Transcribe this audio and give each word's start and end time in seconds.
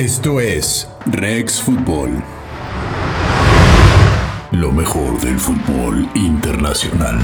Esto 0.00 0.40
es 0.40 0.88
Rex 1.04 1.60
Fútbol. 1.60 2.24
Lo 4.50 4.72
mejor 4.72 5.20
del 5.20 5.38
fútbol 5.38 6.08
internacional. 6.14 7.18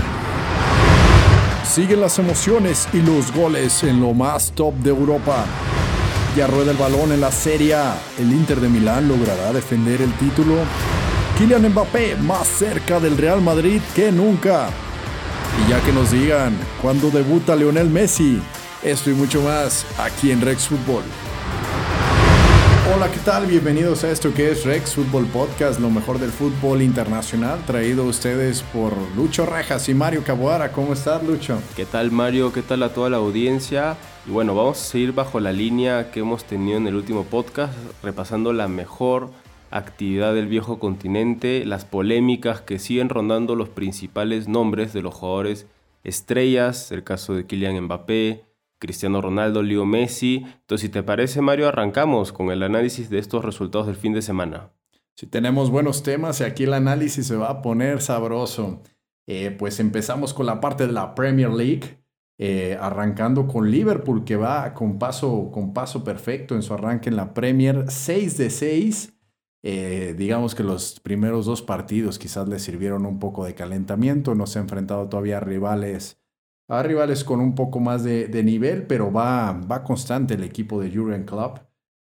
Siguen 1.65 2.03
las 2.03 2.19
emociones 2.19 2.87
y 2.93 2.99
los 2.99 3.33
goles 3.33 3.83
en 3.83 3.99
lo 3.99 4.12
más 4.12 4.53
top 4.53 4.75
de 4.75 4.91
Europa. 4.91 5.47
Ya 6.36 6.48
rueda 6.48 6.73
el 6.73 6.77
balón 6.77 7.12
en 7.12 7.23
la 7.23 7.32
Serie. 7.32 7.79
¿El 8.18 8.30
Inter 8.30 8.61
de 8.61 8.68
Milán 8.68 9.08
logrará 9.08 9.54
defender 9.54 10.02
el 10.02 10.12
título? 10.18 10.56
Kylian 11.38 11.70
Mbappé 11.70 12.16
más 12.16 12.46
cerca 12.46 13.00
del 13.00 13.16
Real 13.16 13.40
Madrid 13.40 13.80
que 13.95 14.12
nunca. 14.12 14.68
Y 15.64 15.70
ya 15.70 15.80
que 15.80 15.93
nos 15.93 16.11
digan 16.11 16.54
cuándo 16.82 17.08
debuta 17.11 17.56
Lionel 17.56 17.88
Messi, 17.88 18.38
esto 18.82 19.08
y 19.08 19.14
mucho 19.14 19.40
más 19.40 19.86
aquí 19.98 20.30
en 20.30 20.43
Rex 20.43 20.68
Fútbol. 20.68 21.04
Hola, 22.95 23.11
¿qué 23.11 23.18
tal? 23.18 23.46
Bienvenidos 23.46 24.04
a 24.04 24.11
esto 24.13 24.32
que 24.32 24.53
es 24.53 24.64
Rex 24.64 24.95
Fútbol 24.95 25.26
Podcast, 25.26 25.81
lo 25.81 25.90
mejor 25.90 26.21
del 26.21 26.31
fútbol 26.31 26.82
internacional, 26.82 27.59
traído 27.67 28.04
a 28.04 28.07
ustedes 28.07 28.62
por 28.62 28.93
Lucho 29.17 29.45
Rejas 29.45 29.89
y 29.89 29.95
Mario 29.95 30.22
Caboara. 30.22 30.71
¿Cómo 30.71 30.93
estás, 30.93 31.22
Lucho? 31.25 31.61
¿Qué 31.75 31.85
tal, 31.85 32.12
Mario? 32.12 32.53
¿Qué 32.53 32.62
tal 32.62 32.84
a 32.84 32.95
toda 32.95 33.11
la 33.11 33.17
audiencia? 33.17 33.97
Y 34.25 34.31
bueno, 34.31 34.55
vamos 34.55 34.81
a 34.81 34.84
seguir 34.84 35.12
bajo 35.12 35.41
la 35.41 35.50
línea 35.50 36.12
que 36.12 36.20
hemos 36.20 36.45
tenido 36.45 36.78
en 36.78 36.86
el 36.86 36.95
último 36.95 37.25
podcast, 37.25 37.75
repasando 38.05 38.53
la 38.53 38.69
mejor 38.69 39.31
actividad 39.73 40.33
del 40.33 40.47
viejo 40.47 40.78
continente, 40.78 41.64
las 41.67 41.84
polémicas 41.84 42.61
que 42.61 42.78
siguen 42.78 43.09
rondando 43.09 43.56
los 43.56 43.69
principales 43.69 44.47
nombres 44.47 44.92
de 44.92 45.03
los 45.03 45.12
jugadores 45.12 45.67
estrellas, 46.05 46.92
el 46.92 47.03
caso 47.03 47.34
de 47.34 47.47
Kylian 47.47 47.83
Mbappé, 47.83 48.45
Cristiano 48.78 49.20
Ronaldo, 49.20 49.62
Leo 49.62 49.84
Messi. 49.86 50.44
Entonces, 50.44 50.86
si 50.86 50.89
te 50.89 51.03
parece, 51.03 51.41
Mario, 51.41 51.69
arrancamos 51.69 52.33
con 52.33 52.50
el 52.50 52.62
análisis 52.62 53.11
de 53.11 53.19
estos 53.19 53.44
resultados 53.44 53.87
del 53.87 53.97
fin 53.97 54.12
de 54.12 54.23
semana. 54.23 54.73
Si 55.14 55.27
tenemos 55.27 55.70
buenos 55.70 56.03
temas 56.03 56.41
y 56.41 56.45
aquí 56.45 56.64
el 56.64 56.75
análisis 56.75 57.27
se 57.27 57.36
va 57.36 57.48
a 57.48 57.62
poner 57.62 58.03
sabroso. 58.03 58.83
Eh, 59.27 59.51
pues 59.59 59.81
empezamos 59.81 60.34
con 60.34 60.47
la 60.47 60.61
parte 60.61 60.86
de 60.86 60.92
la 60.92 61.14
Premier 61.14 61.51
League, 61.51 62.05
eh, 62.39 62.77
arrancando 62.78 63.47
con 63.47 63.70
Liverpool, 63.70 64.25
que 64.25 64.36
va 64.36 64.75
con 64.75 64.98
paso, 64.98 65.51
con 65.51 65.73
paso 65.73 66.05
perfecto 66.05 66.55
en 66.55 66.62
su 66.62 66.75
arranque 66.75 67.08
en 67.08 67.17
la 67.17 67.33
Premier, 67.33 67.86
6 67.89 68.36
de 68.36 68.51
6. 68.51 69.14
Eh, 69.62 70.14
digamos 70.17 70.55
que 70.55 70.62
los 70.62 71.01
primeros 71.01 71.47
dos 71.47 71.62
partidos 71.62 72.19
quizás 72.19 72.47
le 72.47 72.58
sirvieron 72.58 73.06
un 73.06 73.19
poco 73.19 73.47
de 73.47 73.55
calentamiento, 73.55 74.34
no 74.34 74.47
se 74.47 74.58
ha 74.58 74.62
enfrentado 74.62 75.08
todavía 75.08 75.39
a 75.39 75.41
rivales 75.41 76.20
a 76.69 76.83
rivales 76.83 77.25
con 77.25 77.41
un 77.41 77.55
poco 77.55 77.81
más 77.81 78.03
de, 78.05 78.42
nivel, 78.42 78.86
pero 78.86 79.12
va, 79.12 79.53
va 79.53 79.84
constante 79.84 80.34
el 80.34 80.45
equipo 80.45 80.81
de 80.81 80.91
Jurgen 80.91 81.25
Klopp. 81.25 81.58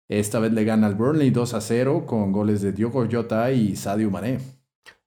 Esta 0.09 0.39
vez 0.39 0.53
le 0.53 0.63
gana 0.63 0.87
al 0.87 0.95
Burnley 0.95 1.29
2 1.31 1.53
a 1.53 1.61
0 1.61 2.05
con 2.05 2.31
goles 2.31 2.61
de 2.61 2.71
Diogo 2.71 3.07
Jota 3.11 3.51
y 3.51 3.75
Sadio 3.75 4.11
Mané. 4.11 4.39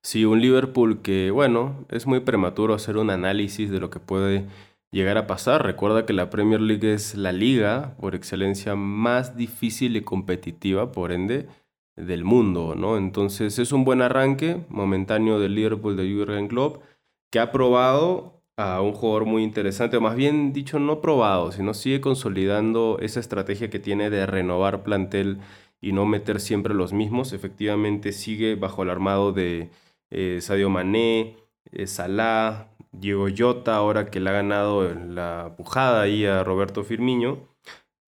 Sí, 0.03 0.25
un 0.25 0.41
Liverpool 0.41 1.03
que, 1.03 1.31
bueno, 1.31 1.85
es 1.89 2.07
muy 2.07 2.21
prematuro 2.21 2.75
hacer 2.75 2.97
un 2.97 3.11
análisis 3.11 3.71
de 3.71 3.81
lo 3.81 3.91
que 3.91 4.01
puede 4.01 4.47
llegar 4.91 5.19
a 5.19 5.27
pasar. 5.27 5.65
Recuerda 5.65 6.07
que 6.07 6.13
la 6.13 6.31
Premier 6.31 6.61
League 6.61 6.93
es 6.93 7.15
la 7.15 7.33
liga 7.33 7.97
por 8.01 8.15
excelencia 8.15 8.75
más 8.75 9.37
difícil 9.37 9.97
y 9.97 10.03
competitiva, 10.03 10.93
por 10.93 11.13
ende, 11.13 11.49
del 11.97 12.25
mundo, 12.25 12.75
¿no? 12.77 12.97
Entonces 12.97 13.59
es 13.59 13.73
un 13.73 13.85
buen 13.85 14.03
arranque 14.03 14.65
momentáneo 14.69 15.41
del 15.41 15.55
Liverpool 15.55 15.97
de 15.97 16.13
Jurgen 16.13 16.49
Klopp 16.49 16.83
que 17.31 17.41
ha 17.41 17.53
probado 17.53 18.38
a 18.59 18.81
un 18.83 18.93
jugador 18.93 19.25
muy 19.25 19.45
interesante, 19.45 19.97
o 19.97 20.01
más 20.01 20.17
bien 20.17 20.53
dicho, 20.53 20.81
no 20.81 21.01
probado, 21.01 21.53
sino 21.53 21.75
sigue 21.75 22.01
consolidando 22.01 22.99
esa 23.01 23.21
estrategia 23.21 23.71
que 23.71 23.79
tiene 23.79 24.11
de 24.11 24.27
renovar 24.27 24.83
plantel 24.83 25.39
y 25.81 25.93
no 25.93 26.07
meter 26.07 26.41
siempre 26.41 26.75
los 26.75 26.93
mismos. 26.93 27.33
Efectivamente 27.33 28.13
sigue 28.13 28.57
bajo 28.57 28.83
el 28.83 28.91
armado 28.91 29.33
de 29.33 29.71
eh, 30.11 30.41
Sadio 30.43 30.71
Mané, 30.71 31.37
eh, 31.71 31.87
Salah, 31.87 32.67
Diego 32.91 33.29
Jota, 33.37 33.77
ahora 33.77 34.11
que 34.11 34.19
le 34.19 34.31
ha 34.31 34.33
ganado 34.33 34.93
la 34.93 35.55
pujada 35.57 36.03
ahí 36.03 36.27
a 36.27 36.43
Roberto 36.43 36.83
Firmino. 36.83 37.39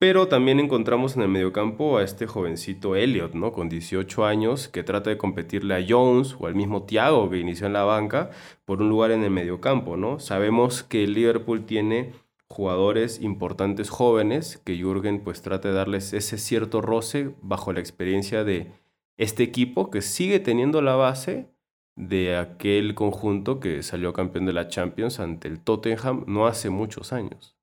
Pero 0.00 0.28
también 0.28 0.60
encontramos 0.60 1.14
en 1.14 1.20
el 1.20 1.28
mediocampo 1.28 1.98
a 1.98 2.02
este 2.02 2.26
jovencito 2.26 2.96
Elliot, 2.96 3.34
¿no? 3.34 3.52
Con 3.52 3.68
18 3.68 4.24
años, 4.24 4.66
que 4.66 4.82
trata 4.82 5.10
de 5.10 5.18
competirle 5.18 5.74
a 5.74 5.84
Jones 5.86 6.36
o 6.40 6.46
al 6.46 6.54
mismo 6.54 6.84
Thiago 6.84 7.28
que 7.28 7.36
inició 7.36 7.66
en 7.66 7.74
la 7.74 7.84
banca 7.84 8.30
por 8.64 8.80
un 8.80 8.88
lugar 8.88 9.10
en 9.10 9.22
el 9.24 9.30
mediocampo, 9.30 9.98
¿no? 9.98 10.18
Sabemos 10.18 10.82
que 10.82 11.04
el 11.04 11.12
Liverpool 11.12 11.66
tiene 11.66 12.14
jugadores 12.48 13.20
importantes 13.20 13.90
jóvenes, 13.90 14.56
que 14.64 14.78
Jürgen 14.78 15.20
pues 15.22 15.42
trata 15.42 15.68
de 15.68 15.74
darles 15.74 16.14
ese 16.14 16.38
cierto 16.38 16.80
roce 16.80 17.34
bajo 17.42 17.74
la 17.74 17.80
experiencia 17.80 18.42
de 18.42 18.72
este 19.18 19.42
equipo 19.42 19.90
que 19.90 20.00
sigue 20.00 20.40
teniendo 20.40 20.80
la 20.80 20.94
base 20.94 21.50
de 21.94 22.38
aquel 22.38 22.94
conjunto 22.94 23.60
que 23.60 23.82
salió 23.82 24.14
campeón 24.14 24.46
de 24.46 24.54
la 24.54 24.68
Champions 24.68 25.20
ante 25.20 25.46
el 25.46 25.60
Tottenham 25.60 26.24
no 26.26 26.46
hace 26.46 26.70
muchos 26.70 27.12
años. 27.12 27.59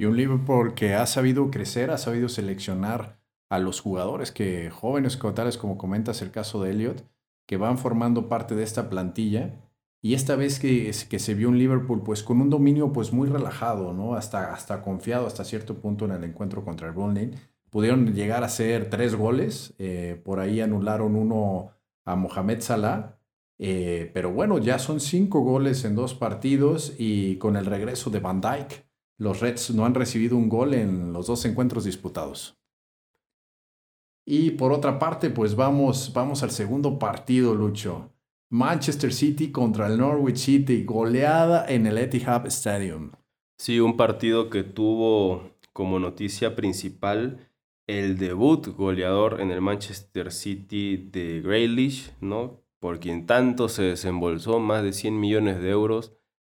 Y 0.00 0.06
un 0.06 0.16
Liverpool 0.16 0.72
que 0.72 0.94
ha 0.94 1.04
sabido 1.04 1.50
crecer, 1.50 1.90
ha 1.90 1.98
sabido 1.98 2.30
seleccionar 2.30 3.20
a 3.50 3.58
los 3.58 3.82
jugadores 3.82 4.32
que 4.32 4.70
jóvenes 4.70 5.18
tales 5.34 5.58
como 5.58 5.76
comentas 5.76 6.22
el 6.22 6.30
caso 6.30 6.62
de 6.62 6.70
Elliot, 6.70 7.04
que 7.46 7.58
van 7.58 7.76
formando 7.76 8.26
parte 8.26 8.54
de 8.54 8.62
esta 8.62 8.88
plantilla. 8.88 9.60
Y 10.00 10.14
esta 10.14 10.36
vez 10.36 10.58
que, 10.58 10.90
se 10.94 11.34
vio 11.34 11.50
un 11.50 11.58
Liverpool 11.58 12.02
pues 12.02 12.22
con 12.22 12.40
un 12.40 12.48
dominio 12.48 12.94
pues 12.94 13.12
muy 13.12 13.28
relajado, 13.28 13.92
¿no? 13.92 14.14
Hasta, 14.14 14.54
hasta 14.54 14.80
confiado 14.80 15.26
hasta 15.26 15.44
cierto 15.44 15.74
punto 15.82 16.06
en 16.06 16.12
el 16.12 16.24
encuentro 16.24 16.64
contra 16.64 16.88
el 16.88 16.94
Burnley. 16.94 17.32
Pudieron 17.68 18.14
llegar 18.14 18.42
a 18.42 18.46
hacer 18.46 18.88
tres 18.88 19.14
goles, 19.14 19.74
eh, 19.78 20.18
por 20.24 20.40
ahí 20.40 20.62
anularon 20.62 21.14
uno 21.14 21.72
a 22.06 22.16
Mohamed 22.16 22.62
Salah, 22.62 23.18
eh, 23.58 24.10
pero 24.14 24.32
bueno, 24.32 24.56
ya 24.56 24.78
son 24.78 24.98
cinco 24.98 25.40
goles 25.40 25.84
en 25.84 25.94
dos 25.94 26.14
partidos 26.14 26.94
y 26.96 27.36
con 27.36 27.58
el 27.58 27.66
regreso 27.66 28.08
de 28.08 28.20
Van 28.20 28.40
Dijk, 28.40 28.88
los 29.20 29.40
Reds 29.40 29.74
no 29.74 29.84
han 29.84 29.94
recibido 29.94 30.34
un 30.34 30.48
gol 30.48 30.72
en 30.72 31.12
los 31.12 31.26
dos 31.26 31.44
encuentros 31.44 31.84
disputados. 31.84 32.58
Y 34.26 34.52
por 34.52 34.72
otra 34.72 34.98
parte, 34.98 35.28
pues 35.28 35.54
vamos, 35.54 36.12
vamos 36.14 36.42
al 36.42 36.50
segundo 36.50 36.98
partido, 36.98 37.54
Lucho. 37.54 38.10
Manchester 38.48 39.12
City 39.12 39.52
contra 39.52 39.88
el 39.88 39.98
Norwich 39.98 40.38
City, 40.38 40.84
goleada 40.84 41.66
en 41.68 41.86
el 41.86 41.98
Etihad 41.98 42.46
Stadium. 42.46 43.12
Sí, 43.58 43.78
un 43.78 43.98
partido 43.98 44.48
que 44.48 44.62
tuvo 44.62 45.50
como 45.74 45.98
noticia 45.98 46.56
principal 46.56 47.46
el 47.86 48.16
debut 48.16 48.68
goleador 48.68 49.42
en 49.42 49.50
el 49.50 49.60
Manchester 49.60 50.32
City 50.32 50.96
de 50.96 51.42
Grealish, 51.42 52.14
¿no? 52.22 52.62
Por 52.78 53.00
quien 53.00 53.26
tanto 53.26 53.68
se 53.68 53.82
desembolsó 53.82 54.60
más 54.60 54.82
de 54.82 54.94
100 54.94 55.20
millones 55.20 55.60
de 55.60 55.68
euros 55.68 56.14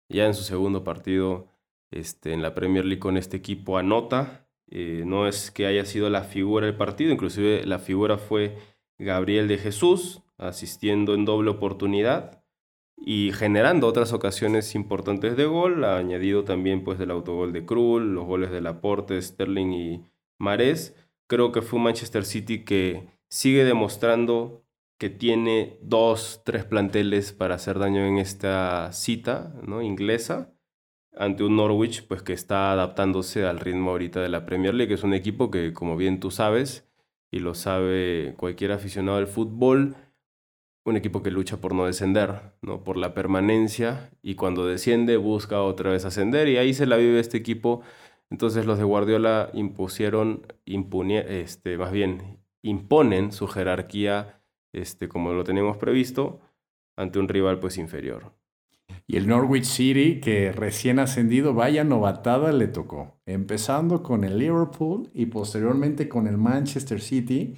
ya 0.09 0.25
en 0.27 0.33
su 0.33 0.45
segundo 0.45 0.83
partido 0.83 1.49
este, 1.95 2.33
en 2.33 2.43
la 2.43 2.55
Premier 2.55 2.85
League 2.85 3.01
con 3.01 3.17
este 3.17 3.37
equipo 3.37 3.79
anota. 3.79 4.47
Eh, 4.69 5.05
no 5.07 5.29
es 5.29 5.51
que 5.51 5.67
haya 5.67 5.85
sido 5.85 6.11
la 6.11 6.23
figura 6.25 6.67
del 6.67 6.77
partido, 6.77 7.13
inclusive 7.13 7.65
la 7.65 7.79
figura 7.79 8.19
fue 8.19 8.57
Gabriel 8.99 9.47
de 9.47 9.59
Jesús, 9.59 10.23
asistiendo 10.37 11.15
en 11.15 11.25
doble 11.25 11.51
oportunidad 11.51 12.43
y 12.97 13.33
generando 13.33 13.87
otras 13.87 14.13
ocasiones 14.13 14.75
importantes 14.75 15.37
de 15.37 15.45
gol, 15.45 15.85
ha 15.85 15.99
añadido 15.99 16.45
también 16.45 16.83
pues 16.85 16.99
del 16.99 17.11
autogol 17.11 17.53
de 17.53 17.67
Krul, 17.67 18.15
los 18.15 18.25
goles 18.25 18.51
de 18.51 18.61
Laporte, 18.61 19.21
Sterling 19.21 19.73
y 19.73 20.05
Mares. 20.39 20.97
Creo 21.27 21.53
que 21.53 21.63
fue 21.63 21.79
Manchester 21.79 22.25
City 22.25 22.65
que 22.65 23.09
sigue 23.29 23.65
demostrando 23.65 24.65
que 24.99 25.11
tiene 25.11 25.79
dos, 25.83 26.43
tres 26.45 26.65
planteles 26.65 27.33
para 27.33 27.57
hacer 27.57 27.79
daño 27.79 28.07
en 28.07 28.19
esta 28.19 28.93
cita 28.93 29.55
¿no? 29.67 29.83
inglesa 29.83 30.55
ante 31.17 31.45
un 31.45 31.57
Norwich 31.57 32.07
pues 32.07 32.23
que 32.23 32.33
está 32.33 32.73
adaptándose 32.73 33.45
al 33.45 33.61
ritmo 33.61 33.91
ahorita 33.91 34.21
de 34.21 34.29
la 34.29 34.47
Premier 34.47 34.75
League. 34.75 34.95
Es 34.95 35.05
un 35.05 35.15
equipo 35.15 35.51
que, 35.51 35.73
como 35.73 35.97
bien 35.97 36.21
tú 36.21 36.31
sabes, 36.31 36.89
y 37.31 37.41
lo 37.41 37.55
sabe 37.55 38.35
cualquier 38.37 38.73
aficionado 38.73 39.19
al 39.19 39.27
fútbol, 39.27 39.97
un 40.85 40.97
equipo 40.97 41.23
que 41.23 41.31
lucha 41.31 41.61
por 41.61 41.75
no 41.75 41.87
descender, 41.87 42.55
¿no? 42.63 42.85
por 42.85 42.97
la 42.97 43.15
permanencia, 43.15 44.11
y 44.23 44.35
cuando 44.35 44.67
desciende 44.67 45.17
busca 45.17 45.63
otra 45.63 45.91
vez 45.91 46.05
ascender, 46.05 46.49
y 46.49 46.59
ahí 46.59 46.75
se 46.75 46.87
la 46.87 46.97
vive 46.97 47.21
este 47.21 47.39
equipo. 47.39 47.83
Entonces 48.31 48.67
los 48.67 48.79
de 48.79 48.85
Guardiola 48.85 49.51
impusieron, 49.55 50.47
este, 50.67 51.79
más 51.79 51.93
bien, 51.93 52.39
imponen 52.63 53.33
su 53.33 53.49
jerarquía, 53.49 54.43
este, 54.73 55.09
como 55.09 55.33
lo 55.33 55.45
teníamos 55.45 55.77
previsto, 55.77 56.41
ante 56.97 57.19
un 57.19 57.29
rival 57.29 57.61
pues 57.61 57.79
inferior. 57.79 58.33
Y 59.07 59.17
el 59.17 59.29
Norwich 59.29 59.65
City, 59.65 60.21
que 60.21 60.51
recién 60.53 60.99
ascendido, 60.99 61.53
vaya 61.53 61.85
novatada 61.85 62.53
le 62.53 62.69
tocó. 62.69 63.19
Empezando 63.27 64.03
con 64.03 64.25
el 64.25 64.39
Liverpool 64.39 65.11
y 65.13 65.27
posteriormente 65.27 66.09
con 66.09 66.27
el 66.27 66.39
Manchester 66.39 67.01
City. 67.01 67.55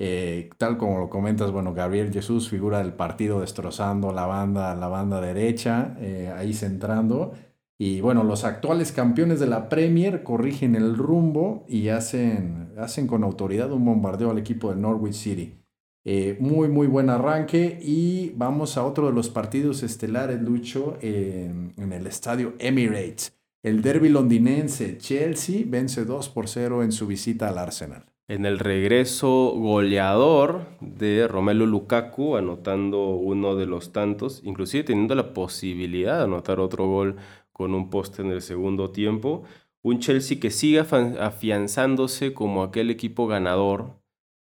Eh, 0.00 0.50
tal 0.58 0.78
como 0.78 1.00
lo 1.00 1.10
comentas, 1.10 1.50
bueno, 1.50 1.74
Gabriel 1.74 2.12
Jesús, 2.12 2.48
figura 2.48 2.78
del 2.78 2.92
partido 2.92 3.40
destrozando 3.40 4.12
la 4.12 4.26
banda, 4.26 4.76
la 4.76 4.86
banda 4.86 5.20
derecha, 5.20 5.96
eh, 5.98 6.32
ahí 6.36 6.54
centrando. 6.54 7.32
Y 7.76 8.00
bueno, 8.00 8.22
los 8.22 8.44
actuales 8.44 8.92
campeones 8.92 9.40
de 9.40 9.46
la 9.48 9.68
Premier 9.68 10.22
corrigen 10.22 10.76
el 10.76 10.96
rumbo 10.96 11.64
y 11.68 11.88
hacen, 11.88 12.72
hacen 12.76 13.08
con 13.08 13.24
autoridad 13.24 13.72
un 13.72 13.84
bombardeo 13.84 14.30
al 14.30 14.38
equipo 14.38 14.70
del 14.70 14.80
Norwich 14.80 15.14
City. 15.14 15.54
Eh, 16.04 16.36
muy, 16.40 16.68
muy 16.68 16.86
buen 16.86 17.10
arranque 17.10 17.78
y 17.82 18.30
vamos 18.36 18.76
a 18.76 18.84
otro 18.84 19.08
de 19.08 19.12
los 19.12 19.28
partidos 19.28 19.82
estelares, 19.82 20.40
Lucho, 20.40 20.96
en 21.02 21.92
el 21.92 22.06
estadio 22.06 22.54
Emirates. 22.58 23.38
El 23.62 23.82
derby 23.82 24.08
londinense, 24.08 24.98
Chelsea 24.98 25.64
vence 25.66 26.04
2 26.04 26.28
por 26.28 26.48
0 26.48 26.84
en 26.84 26.92
su 26.92 27.06
visita 27.06 27.48
al 27.48 27.58
Arsenal. 27.58 28.04
En 28.28 28.46
el 28.46 28.60
regreso 28.60 29.52
goleador 29.56 30.66
de 30.80 31.26
Romelu 31.26 31.66
Lukaku, 31.66 32.36
anotando 32.36 33.08
uno 33.08 33.56
de 33.56 33.66
los 33.66 33.92
tantos, 33.92 34.42
inclusive 34.44 34.84
teniendo 34.84 35.14
la 35.14 35.34
posibilidad 35.34 36.18
de 36.18 36.24
anotar 36.24 36.60
otro 36.60 36.86
gol 36.86 37.16
con 37.52 37.74
un 37.74 37.90
poste 37.90 38.22
en 38.22 38.30
el 38.30 38.42
segundo 38.42 38.90
tiempo. 38.90 39.42
Un 39.82 39.98
Chelsea 39.98 40.38
que 40.38 40.50
sigue 40.50 40.78
afianzándose 40.78 42.32
como 42.32 42.62
aquel 42.62 42.90
equipo 42.90 43.26
ganador 43.26 43.97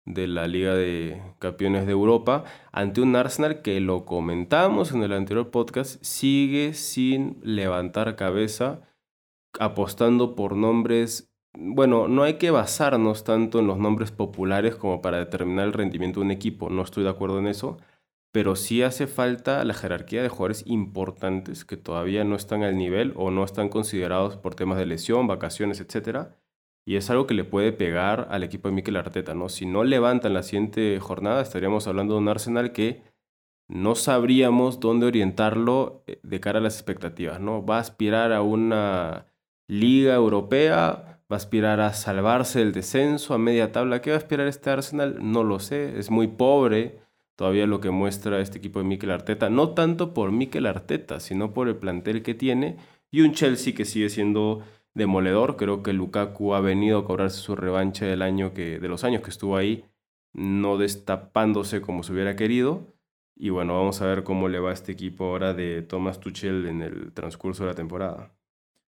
de 0.07 0.25
la 0.25 0.48
Liga 0.48 0.74
de 0.74 1.21
Campeones 1.38 1.86
de 1.86 1.92
Europa 1.92 2.45
ante 2.71 3.01
un 3.01 3.15
Arsenal 3.15 3.62
que 3.62 3.80
lo 3.81 4.06
comentamos 4.06 4.94
en 4.94 5.04
el 5.04 5.12
anterior 5.12 5.51
podcast, 5.51 6.01
sigue 6.01 6.74
sin 6.74 7.38
levantar 7.44 8.15
cabeza, 8.15 8.81
apostando 9.59 10.33
por 10.33 10.56
nombres, 10.56 11.30
bueno, 11.54 12.07
no 12.07 12.24
hay 12.24 12.36
que 12.36 12.51
basarnos 12.51 13.25
tanto 13.25 13.59
en 13.59 13.68
los 13.68 13.77
nombres 13.77 14.12
populares 14.12 14.75
como 14.75 15.01
para 15.01 15.18
determinar 15.18 15.65
el 15.65 15.74
rendimiento 15.74 16.21
de 16.21 16.27
un 16.27 16.31
equipo, 16.31 16.69
no 16.69 16.83
estoy 16.83 17.04
de 17.04 17.09
acuerdo 17.09 17.39
en 17.39 17.48
eso, 17.48 17.77
pero 18.31 18.56
sí 18.56 18.83
hace 18.83 19.07
falta 19.07 19.63
la 19.65 19.74
jerarquía 19.74 20.21
de 20.24 20.30
jugadores 20.30 20.63
importantes 20.68 21.65
que 21.65 21.75
todavía 21.75 22.24
no 22.24 22.36
están 22.36 22.63
al 22.63 22.77
nivel 22.77 23.13
o 23.18 23.30
no 23.30 23.44
están 23.44 23.68
considerados 23.68 24.38
por 24.38 24.56
temas 24.56 24.77
de 24.77 24.86
lesión, 24.86 25.27
vacaciones, 25.27 25.81
etc. 25.81 26.30
Y 26.88 26.95
es 26.95 27.10
algo 27.10 27.28
que 27.28 27.34
le 27.34 27.44
puede 27.44 27.74
pegar 27.74 28.30
al 28.31 28.44
equipo 28.44 28.69
de 28.69 28.75
Mikel 28.75 28.95
Arteta, 28.95 29.34
¿no? 29.34 29.50
Si 29.50 29.66
no 29.66 29.84
levantan 29.84 30.34
la 30.34 30.42
siguiente 30.42 30.98
jornada, 31.01 31.42
estaríamos 31.42 31.86
hablando 31.86 32.13
de 32.13 32.22
un 32.22 32.30
Arsenal 32.30 32.72
que 32.72 33.04
no 33.68 33.94
sabríamos 33.95 34.80
dónde 34.80 35.06
orientarlo 35.06 36.06
eh, 36.07 36.22
de 36.24 36.39
cara 36.39 36.60
a 36.60 36.62
las 36.62 36.75
expectativas, 36.75 37.42
¿no? 37.42 37.66
Va 37.66 37.75
a 37.75 37.81
aspirar 37.81 38.31
a 38.31 38.42
una 38.42 39.25
liga 39.68 40.16
europea, 40.16 41.19
va 41.30 41.36
a 41.36 41.36
aspirar 41.36 41.81
a 41.81 41.92
salvarse 41.92 42.60
del 42.60 42.72
descenso, 42.72 43.33
a 43.33 43.38
media 43.38 43.74
tabla. 43.74 44.01
¿Qué 44.01 44.12
va 44.12 44.16
a 44.16 44.19
aspirar 44.19 44.48
este 44.48 44.69
Arsenal? 44.69 45.18
No 45.19 45.44
lo 45.44 45.60
sé, 45.60 46.00
es 46.00 46.10
muy 46.10 46.28
pobre 46.28 47.00
todavía 47.36 47.68
lo 47.68 47.81
que 47.81 47.92
muestra 47.92 48.40
este 48.40 48.60
equipo 48.60 48.80
de 48.80 48.86
Mikel 48.86 49.12
Arteta, 49.12 49.50
no 49.50 49.72
tanto 49.72 50.13
por 50.13 50.31
Mikel 50.31 50.66
Arteta, 50.66 51.19
sino 51.19 51.54
por 51.54 51.68
el 51.68 51.75
plantel 51.75 52.24
que 52.24 52.33
tiene 52.33 52.78
y 53.12 53.22
un 53.22 53.33
Chelsea 53.33 53.75
que 53.75 53.83
sigue 53.83 54.10
siendo 54.10 54.63
demoledor. 54.98 55.56
Creo 55.56 55.84
que 55.84 55.94
Lukaku 55.94 56.54
ha 56.54 56.60
venido 56.60 57.00
a 57.00 57.06
cobrarse 57.06 57.38
su 57.38 57.56
revancha 57.56 58.06
del 58.06 58.22
año 58.22 58.54
que, 58.54 58.80
de 58.80 58.88
los 58.88 59.04
años 59.04 59.22
que 59.22 59.30
estuvo 59.30 59.56
ahí, 59.56 59.86
no 60.34 60.78
destapándose 60.78 61.82
como 61.82 62.04
se 62.04 62.14
hubiera 62.14 62.36
querido. 62.36 62.94
Y 63.36 63.50
bueno, 63.50 63.76
vamos 63.76 64.02
a 64.02 64.08
ver 64.08 64.24
cómo 64.24 64.50
le 64.50 64.60
va 64.60 64.74
este 64.74 64.92
equipo 64.92 65.26
ahora 65.26 65.54
de 65.54 65.84
Thomas 65.84 66.20
Tuchel 66.20 66.66
en 66.66 66.82
el 66.82 67.14
transcurso 67.14 67.64
de 67.64 67.70
la 67.70 67.76
temporada. 67.76 68.34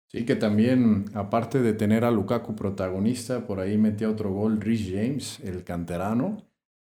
Sí, 0.08 0.26
que 0.26 0.36
también, 0.36 1.06
aparte 1.14 1.62
de 1.62 1.74
tener 1.74 2.04
a 2.04 2.10
Lukaku 2.10 2.56
protagonista, 2.56 3.46
por 3.46 3.60
ahí 3.60 3.78
metía 3.78 4.10
otro 4.10 4.32
gol 4.34 4.60
Rhys 4.60 4.90
James, 4.92 5.40
el 5.42 5.64
canterano, 5.64 6.38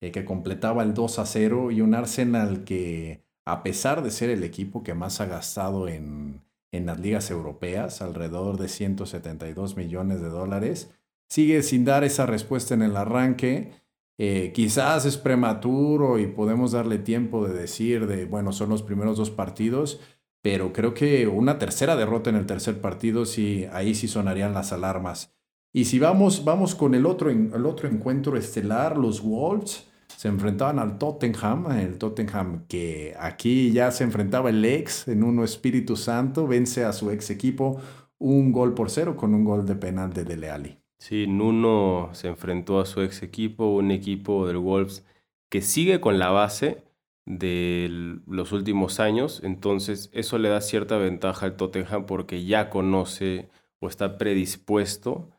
eh, 0.00 0.10
que 0.10 0.24
completaba 0.24 0.82
el 0.82 0.94
2 0.94 1.18
a 1.18 1.26
0 1.26 1.70
y 1.70 1.82
un 1.82 1.94
Arsenal 1.94 2.64
que, 2.64 3.22
a 3.44 3.62
pesar 3.62 4.02
de 4.02 4.10
ser 4.10 4.30
el 4.30 4.42
equipo 4.42 4.82
que 4.82 4.94
más 4.94 5.20
ha 5.20 5.26
gastado 5.26 5.86
en, 5.86 6.40
en 6.72 6.86
las 6.86 7.00
ligas 7.00 7.30
europeas, 7.30 8.02
alrededor 8.02 8.58
de 8.58 8.68
172 8.68 9.76
millones 9.76 10.20
de 10.20 10.28
dólares, 10.28 10.90
sigue 11.28 11.62
sin 11.62 11.84
dar 11.84 12.04
esa 12.04 12.26
respuesta 12.26 12.74
en 12.74 12.82
el 12.82 12.96
arranque. 12.96 13.72
Eh, 14.18 14.52
quizás 14.54 15.06
es 15.06 15.16
prematuro 15.16 16.18
y 16.18 16.26
podemos 16.26 16.72
darle 16.72 16.98
tiempo 16.98 17.46
de 17.46 17.54
decir 17.54 18.06
de, 18.06 18.26
bueno, 18.26 18.52
son 18.52 18.68
los 18.68 18.82
primeros 18.82 19.16
dos 19.16 19.30
partidos, 19.30 20.00
pero 20.42 20.72
creo 20.72 20.94
que 20.94 21.26
una 21.26 21.58
tercera 21.58 21.96
derrota 21.96 22.30
en 22.30 22.36
el 22.36 22.46
tercer 22.46 22.80
partido, 22.80 23.24
sí, 23.24 23.66
ahí 23.72 23.94
sí 23.94 24.08
sonarían 24.08 24.54
las 24.54 24.72
alarmas. 24.72 25.34
Y 25.72 25.84
si 25.84 25.98
vamos, 25.98 26.44
vamos 26.44 26.74
con 26.74 26.94
el 26.94 27.06
otro, 27.06 27.30
el 27.30 27.66
otro 27.66 27.88
encuentro 27.88 28.36
estelar, 28.36 28.98
los 28.98 29.22
Wolves, 29.22 29.89
se 30.20 30.28
enfrentaban 30.28 30.78
al 30.78 30.98
Tottenham, 30.98 31.70
el 31.78 31.96
Tottenham 31.96 32.66
que 32.68 33.14
aquí 33.18 33.72
ya 33.72 33.90
se 33.90 34.04
enfrentaba 34.04 34.50
el 34.50 34.62
ex 34.66 35.08
en 35.08 35.24
uno 35.24 35.44
Espíritu 35.44 35.96
Santo, 35.96 36.46
vence 36.46 36.84
a 36.84 36.92
su 36.92 37.10
ex 37.10 37.30
equipo 37.30 37.80
un 38.18 38.52
gol 38.52 38.74
por 38.74 38.90
cero 38.90 39.16
con 39.16 39.32
un 39.32 39.44
gol 39.44 39.64
de 39.64 39.76
penal 39.76 40.12
de 40.12 40.24
Dele 40.24 40.50
Alli. 40.50 40.78
Sí, 40.98 41.26
Nuno 41.26 42.10
se 42.12 42.28
enfrentó 42.28 42.80
a 42.80 42.84
su 42.84 43.00
ex 43.00 43.22
equipo, 43.22 43.74
un 43.74 43.90
equipo 43.90 44.46
del 44.46 44.58
Wolves 44.58 45.06
que 45.48 45.62
sigue 45.62 46.02
con 46.02 46.18
la 46.18 46.28
base 46.28 46.84
de 47.24 48.20
los 48.26 48.52
últimos 48.52 49.00
años, 49.00 49.40
entonces 49.42 50.10
eso 50.12 50.36
le 50.36 50.50
da 50.50 50.60
cierta 50.60 50.98
ventaja 50.98 51.46
al 51.46 51.56
Tottenham 51.56 52.04
porque 52.04 52.44
ya 52.44 52.68
conoce 52.68 53.48
o 53.78 53.88
está 53.88 54.18
predispuesto 54.18 55.30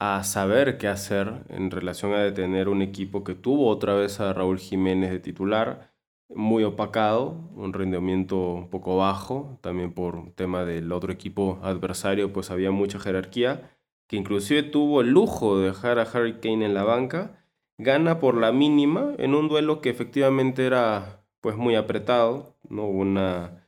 a 0.00 0.24
saber 0.24 0.78
qué 0.78 0.88
hacer 0.88 1.44
en 1.50 1.70
relación 1.70 2.14
a 2.14 2.20
detener 2.20 2.70
un 2.70 2.80
equipo 2.80 3.22
que 3.22 3.34
tuvo 3.34 3.68
otra 3.68 3.94
vez 3.94 4.18
a 4.18 4.32
Raúl 4.32 4.58
Jiménez 4.58 5.10
de 5.10 5.20
titular, 5.20 5.92
muy 6.34 6.64
opacado, 6.64 7.50
un 7.54 7.74
rendimiento 7.74 8.38
un 8.54 8.70
poco 8.70 8.96
bajo, 8.96 9.58
también 9.60 9.92
por 9.92 10.32
tema 10.32 10.64
del 10.64 10.90
otro 10.92 11.12
equipo 11.12 11.58
adversario, 11.62 12.32
pues 12.32 12.50
había 12.50 12.70
mucha 12.70 12.98
jerarquía, 12.98 13.76
que 14.06 14.16
inclusive 14.16 14.62
tuvo 14.62 15.02
el 15.02 15.10
lujo 15.10 15.58
de 15.58 15.66
dejar 15.66 15.98
a 15.98 16.04
Harry 16.04 16.40
Kane 16.40 16.64
en 16.64 16.72
la 16.72 16.84
banca, 16.84 17.44
gana 17.76 18.20
por 18.20 18.36
la 18.36 18.52
mínima 18.52 19.12
en 19.18 19.34
un 19.34 19.48
duelo 19.48 19.82
que 19.82 19.90
efectivamente 19.90 20.64
era 20.64 21.24
pues 21.42 21.56
muy 21.56 21.74
apretado, 21.74 22.56
no 22.70 22.86
una 22.86 23.59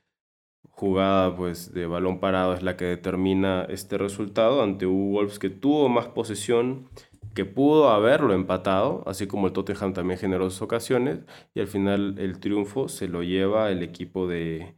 jugada 0.72 1.36
pues, 1.36 1.72
de 1.72 1.86
balón 1.86 2.18
parado 2.18 2.54
es 2.54 2.62
la 2.62 2.76
que 2.76 2.86
determina 2.86 3.64
este 3.68 3.98
resultado 3.98 4.62
ante 4.62 4.86
un 4.86 5.12
Wolves 5.12 5.38
que 5.38 5.50
tuvo 5.50 5.88
más 5.88 6.08
posesión, 6.08 6.88
que 7.34 7.44
pudo 7.44 7.90
haberlo 7.90 8.34
empatado, 8.34 9.04
así 9.06 9.26
como 9.26 9.46
el 9.46 9.52
Tottenham 9.52 9.92
también 9.94 10.18
generó 10.18 10.50
sus 10.50 10.62
ocasiones, 10.62 11.20
y 11.54 11.60
al 11.60 11.68
final 11.68 12.16
el 12.18 12.40
triunfo 12.40 12.88
se 12.88 13.08
lo 13.08 13.22
lleva 13.22 13.70
el 13.70 13.82
equipo 13.82 14.26
de, 14.26 14.74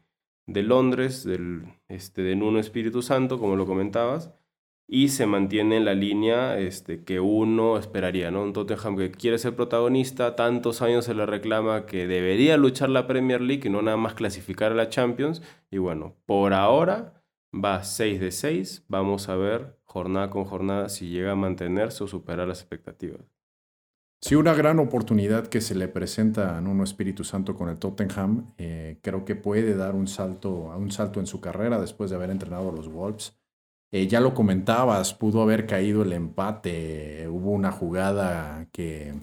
de 0.46 0.62
Londres, 0.62 1.24
del, 1.24 1.64
este, 1.88 2.22
de 2.22 2.36
Nuno 2.36 2.58
Espíritu 2.58 3.02
Santo, 3.02 3.38
como 3.38 3.56
lo 3.56 3.66
comentabas, 3.66 4.34
y 4.86 5.08
se 5.08 5.26
mantiene 5.26 5.78
en 5.78 5.84
la 5.84 5.94
línea 5.94 6.58
este, 6.58 7.04
que 7.04 7.20
uno 7.20 7.78
esperaría, 7.78 8.30
¿no? 8.30 8.42
Un 8.42 8.52
Tottenham 8.52 8.96
que 8.96 9.10
quiere 9.10 9.38
ser 9.38 9.56
protagonista, 9.56 10.36
tantos 10.36 10.82
años 10.82 11.06
se 11.06 11.14
le 11.14 11.26
reclama 11.26 11.86
que 11.86 12.06
debería 12.06 12.56
luchar 12.56 12.90
la 12.90 13.06
Premier 13.06 13.40
League 13.40 13.62
y 13.64 13.70
no 13.70 13.82
nada 13.82 13.96
más 13.96 14.14
clasificar 14.14 14.72
a 14.72 14.74
la 14.74 14.90
Champions. 14.90 15.42
Y 15.70 15.78
bueno, 15.78 16.16
por 16.26 16.52
ahora 16.52 17.22
va 17.52 17.82
6 17.82 18.20
de 18.20 18.30
6, 18.30 18.84
vamos 18.88 19.28
a 19.28 19.36
ver 19.36 19.78
jornada 19.84 20.28
con 20.28 20.44
jornada 20.44 20.88
si 20.88 21.08
llega 21.08 21.32
a 21.32 21.36
mantenerse 21.36 22.04
o 22.04 22.06
superar 22.06 22.48
las 22.48 22.60
expectativas. 22.60 23.20
Sí, 24.20 24.34
una 24.36 24.54
gran 24.54 24.78
oportunidad 24.78 25.48
que 25.48 25.60
se 25.60 25.74
le 25.74 25.86
presenta 25.86 26.56
a 26.56 26.60
Nuno 26.62 26.82
Espíritu 26.82 27.24
Santo 27.24 27.54
con 27.54 27.68
el 27.68 27.78
Tottenham. 27.78 28.54
Eh, 28.56 28.98
creo 29.02 29.24
que 29.26 29.36
puede 29.36 29.74
dar 29.76 29.94
un 29.94 30.08
salto, 30.08 30.50
un 30.76 30.90
salto 30.90 31.20
en 31.20 31.26
su 31.26 31.42
carrera 31.42 31.78
después 31.78 32.08
de 32.08 32.16
haber 32.16 32.30
entrenado 32.30 32.70
a 32.70 32.72
los 32.72 32.88
Wolves. 32.88 33.36
Eh, 33.94 34.08
ya 34.08 34.18
lo 34.18 34.34
comentabas, 34.34 35.14
pudo 35.14 35.40
haber 35.40 35.66
caído 35.68 36.02
el 36.02 36.12
empate. 36.12 37.28
Hubo 37.28 37.52
una 37.52 37.70
jugada 37.70 38.66
que, 38.72 39.14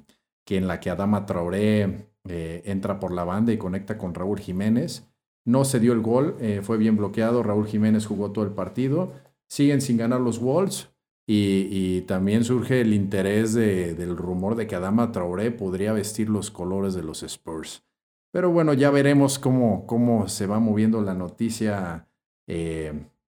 que 0.45 0.55
en 0.55 0.65
la 0.65 0.79
que 0.79 0.89
Adama 0.89 1.25
Traoré 1.25 2.07
eh, 2.29 2.61
entra 2.63 2.97
por 2.97 3.11
la 3.11 3.25
banda 3.25 3.51
y 3.51 3.57
conecta 3.57 3.97
con 3.97 4.13
Raúl 4.13 4.39
Jiménez. 4.39 5.11
No 5.43 5.65
se 5.65 5.81
dio 5.81 5.91
el 5.91 5.99
gol, 5.99 6.37
eh, 6.39 6.61
fue 6.63 6.77
bien 6.77 6.95
bloqueado. 6.95 7.43
Raúl 7.43 7.67
Jiménez 7.67 8.05
jugó 8.05 8.31
todo 8.31 8.45
el 8.45 8.51
partido. 8.51 9.11
Siguen 9.49 9.81
sin 9.81 9.97
ganar 9.97 10.21
los 10.21 10.39
Wolves. 10.39 10.87
Y, 11.27 12.01
también 12.07 12.45
surge 12.45 12.79
el 12.79 12.93
interés 12.93 13.53
del 13.53 14.15
rumor 14.17 14.55
de 14.55 14.67
que 14.67 14.75
Adama 14.75 15.11
Traoré 15.11 15.51
podría 15.51 15.91
vestir 15.91 16.29
los 16.29 16.49
colores 16.49 16.93
de 16.93 17.03
los 17.03 17.23
Spurs. 17.23 17.83
Pero 18.31 18.51
bueno, 18.51 18.73
ya 18.73 18.89
veremos 18.89 19.37
cómo, 19.37 19.85
cómo 19.85 20.27
se 20.29 20.47
va 20.47 20.59
moviendo 20.59 21.01
la 21.01 21.13
noticia 21.13 22.07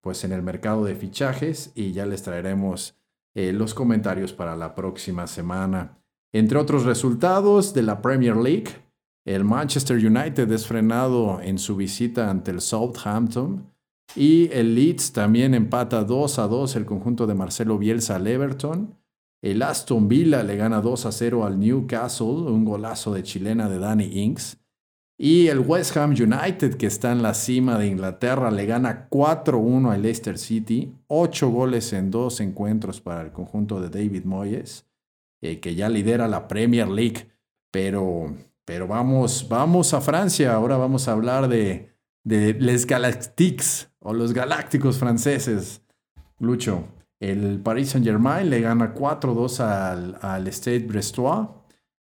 pues 0.03 0.25
en 0.25 0.33
el 0.33 0.43
mercado 0.43 0.83
de 0.83 0.95
fichajes 0.95 1.71
y 1.75 1.93
ya 1.93 2.05
les 2.05 2.23
traeremos 2.23 2.99
eh, 3.35 3.53
los 3.53 3.73
comentarios 3.73 4.33
para 4.33 4.57
la 4.57 4.75
próxima 4.75 5.27
semana. 5.27 5.97
Entre 6.33 6.57
otros 6.57 6.83
resultados 6.83 7.73
de 7.73 7.83
la 7.83 8.01
Premier 8.01 8.35
League, 8.35 8.69
el 9.25 9.45
Manchester 9.45 9.95
United 9.95 10.51
es 10.51 10.67
frenado 10.67 11.39
en 11.41 11.57
su 11.57 11.77
visita 11.77 12.29
ante 12.29 12.51
el 12.51 12.59
Southampton 12.59 13.71
y 14.13 14.51
el 14.51 14.75
Leeds 14.75 15.13
también 15.13 15.53
empata 15.53 16.03
2 16.03 16.37
a 16.37 16.47
2 16.47 16.75
el 16.75 16.85
conjunto 16.85 17.25
de 17.25 17.35
Marcelo 17.35 17.77
Bielsa 17.77 18.17
al 18.17 18.27
Everton. 18.27 18.99
El 19.41 19.61
Aston 19.61 20.09
Villa 20.09 20.43
le 20.43 20.57
gana 20.57 20.81
2 20.81 21.05
a 21.05 21.11
0 21.13 21.45
al 21.45 21.59
Newcastle, 21.59 22.27
un 22.27 22.65
golazo 22.65 23.13
de 23.13 23.23
chilena 23.23 23.69
de 23.69 23.79
Danny 23.79 24.21
Inks. 24.21 24.62
Y 25.17 25.47
el 25.47 25.59
West 25.59 25.95
Ham 25.95 26.11
United, 26.11 26.75
que 26.75 26.87
está 26.87 27.11
en 27.11 27.21
la 27.21 27.33
cima 27.33 27.77
de 27.77 27.87
Inglaterra, 27.87 28.49
le 28.49 28.65
gana 28.65 29.07
4-1 29.09 29.91
al 29.91 30.01
Leicester 30.01 30.37
City, 30.37 30.93
8 31.07 31.49
goles 31.49 31.93
en 31.93 32.09
dos 32.09 32.39
encuentros 32.41 32.99
para 32.99 33.21
el 33.21 33.31
conjunto 33.31 33.79
de 33.79 33.89
David 33.89 34.25
Moyes, 34.25 34.87
eh, 35.41 35.59
que 35.59 35.75
ya 35.75 35.87
lidera 35.89 36.27
la 36.27 36.47
Premier 36.47 36.87
League. 36.87 37.31
Pero, 37.71 38.35
pero 38.65 38.87
vamos, 38.87 39.47
vamos 39.47 39.93
a 39.93 40.01
Francia, 40.01 40.53
ahora 40.53 40.77
vamos 40.77 41.07
a 41.07 41.11
hablar 41.11 41.47
de, 41.47 41.93
de 42.23 42.53
Les 42.55 42.87
Galactiques 42.87 43.91
o 43.99 44.13
los 44.13 44.33
Galácticos 44.33 44.97
franceses. 44.97 45.81
Lucho, 46.39 46.87
el 47.19 47.59
Paris 47.61 47.89
Saint-Germain 47.89 48.49
le 48.49 48.61
gana 48.61 48.93
4-2 48.93 49.59
al, 49.59 50.17
al 50.21 50.47
Stade 50.51 50.79
Brestois. 50.79 51.47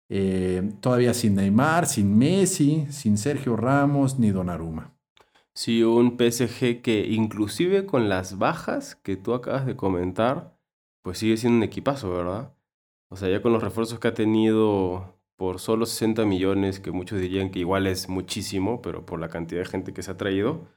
Eh, 0.10 0.72
todavía 0.82 1.14
sin 1.14 1.36
Neymar, 1.36 1.88
sin 1.88 2.18
Messi, 2.18 2.86
sin 2.90 3.18
Sergio 3.18 3.56
Ramos 3.56 4.20
ni 4.20 4.32
Donnarumma. 4.32 4.96
Sí, 5.54 5.84
un 5.84 6.18
PSG 6.18 6.82
que 6.82 7.08
inclusive 7.10 7.86
con 7.86 8.10
las 8.10 8.38
bajas 8.38 8.96
que 8.96 9.16
tú 9.16 9.34
acabas 9.34 9.66
de 9.66 9.76
comentar, 9.76 10.60
pues 11.02 11.20
sigue 11.20 11.38
siendo 11.38 11.58
un 11.58 11.64
equipazo, 11.64 12.12
¿verdad? 12.12 12.54
O 13.10 13.16
sea, 13.16 13.30
ya 13.30 13.42
con 13.42 13.54
los 13.54 13.64
refuerzos 13.64 14.00
que 14.00 14.10
ha 14.10 14.14
tenido 14.14 15.16
por 15.38 15.60
solo 15.60 15.86
60 15.86 16.26
millones, 16.26 16.80
que 16.80 16.92
muchos 16.92 17.20
dirían 17.20 17.52
que 17.52 17.60
igual 17.60 17.88
es 17.88 18.10
muchísimo, 18.10 18.82
pero 18.82 19.06
por 19.06 19.20
la 19.20 19.30
cantidad 19.30 19.62
de 19.62 19.70
gente 19.70 19.94
que 19.94 20.04
se 20.04 20.12
ha 20.12 20.18
traído, 20.18 20.68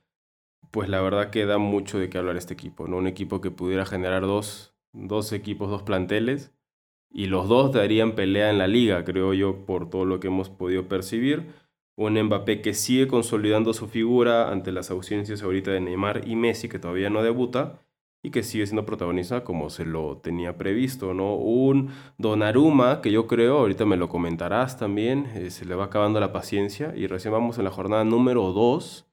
pues 0.71 0.89
la 0.89 1.01
verdad 1.01 1.31
que 1.31 1.47
da 1.47 1.59
mucho 1.59 1.99
de 1.99 2.11
qué 2.11 2.19
hablar 2.19 2.37
este 2.37 2.55
equipo, 2.55 2.89
¿no? 2.89 2.99
Un 2.99 3.07
equipo 3.07 3.41
que 3.41 3.51
pudiera 3.51 3.87
generar 3.87 4.23
dos, 4.23 4.75
dos 4.93 5.33
equipos, 5.33 5.71
dos 5.71 5.83
planteles, 5.83 6.53
y 7.11 7.27
los 7.27 7.49
dos 7.49 7.73
darían 7.73 8.13
pelea 8.13 8.51
en 8.51 8.59
la 8.59 8.67
liga, 8.67 9.05
creo 9.05 9.35
yo, 9.35 9.65
por 9.67 9.89
todo 9.91 10.05
lo 10.05 10.21
que 10.21 10.29
hemos 10.29 10.51
podido 10.51 10.89
percibir. 10.89 11.47
Un 11.97 12.21
Mbappé 12.21 12.61
que 12.61 12.75
sigue 12.75 13.09
consolidando 13.09 13.73
su 13.73 13.89
figura 13.89 14.51
ante 14.51 14.73
las 14.73 14.91
ausencias 14.91 15.43
ahorita 15.43 15.73
de 15.73 15.81
Neymar 15.81 16.29
y 16.29 16.37
Messi, 16.37 16.69
que 16.69 16.79
todavía 16.79 17.11
no 17.11 17.23
debuta, 17.23 17.81
y 18.23 18.31
que 18.31 18.43
sigue 18.43 18.67
siendo 18.67 18.85
protagonista 18.85 19.45
como 19.45 19.71
se 19.71 19.85
lo 19.85 20.19
tenía 20.19 20.59
previsto, 20.59 21.15
¿no? 21.15 21.35
Un 21.35 21.91
Donnarumma, 22.19 23.01
que 23.01 23.11
yo 23.13 23.27
creo, 23.27 23.59
ahorita 23.59 23.85
me 23.85 23.97
lo 23.97 24.09
comentarás 24.09 24.79
también, 24.79 25.27
eh, 25.35 25.51
se 25.51 25.65
le 25.65 25.75
va 25.75 25.87
acabando 25.87 26.21
la 26.21 26.33
paciencia, 26.33 26.93
y 26.97 27.07
recién 27.07 27.33
vamos 27.33 27.59
en 27.59 27.65
la 27.65 27.71
jornada 27.71 28.05
número 28.05 28.53
2 28.53 29.07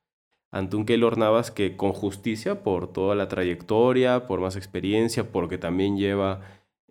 ante 0.52 0.75
un 0.78 0.86
Keylor 0.86 1.18
Navas 1.18 1.52
que 1.52 1.75
con 1.75 1.92
justicia, 1.92 2.64
por 2.64 2.92
toda 2.92 3.16
la 3.16 3.28
trayectoria, 3.28 4.25
por 4.25 4.40
más 4.40 4.56
experiencia, 4.56 5.32
porque 5.32 5.58
también 5.58 5.98
lleva 5.98 6.42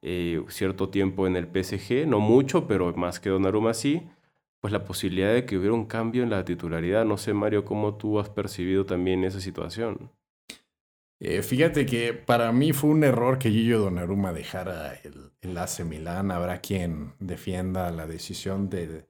eh, 0.05 0.45
cierto 0.49 0.91
tiempo 0.91 1.27
en 1.27 1.37
el 1.37 1.47
PSG, 1.47 2.07
no 2.07 2.21
mucho, 2.21 2.67
pero 2.67 2.93
más 2.95 3.21
que 3.21 3.31
Donnarumma 3.31 3.75
sí, 3.75 4.03
pues 4.61 4.73
la 4.73 4.85
posibilidad 4.85 5.33
de 5.33 5.45
que 5.47 5.59
hubiera 5.59 5.75
un 5.75 5.87
cambio 5.87 6.23
en 6.23 6.31
la 6.31 6.45
titularidad. 6.45 7.05
No 7.05 7.17
sé, 7.17 7.35
Mario, 7.35 7.65
cómo 7.65 7.97
tú 7.97 8.21
has 8.21 8.29
percibido 8.29 8.87
también 8.87 9.25
esa 9.25 9.41
situación. 9.41 10.11
Eh, 11.21 11.43
fíjate 11.43 11.87
que 11.87 12.13
para 12.13 12.53
mí 12.53 12.73
fue 12.73 12.91
un 12.91 13.03
error 13.03 13.39
que 13.39 13.51
Gillo 13.51 13.79
Donnarumma 13.81 14.33
dejara 14.33 14.95
el, 14.95 15.33
el 15.41 15.57
AC 15.59 15.81
Milán. 15.85 16.31
Habrá 16.31 16.61
quien 16.61 17.15
defienda 17.19 17.91
la 17.91 18.07
decisión 18.07 18.69
de, 18.69 19.07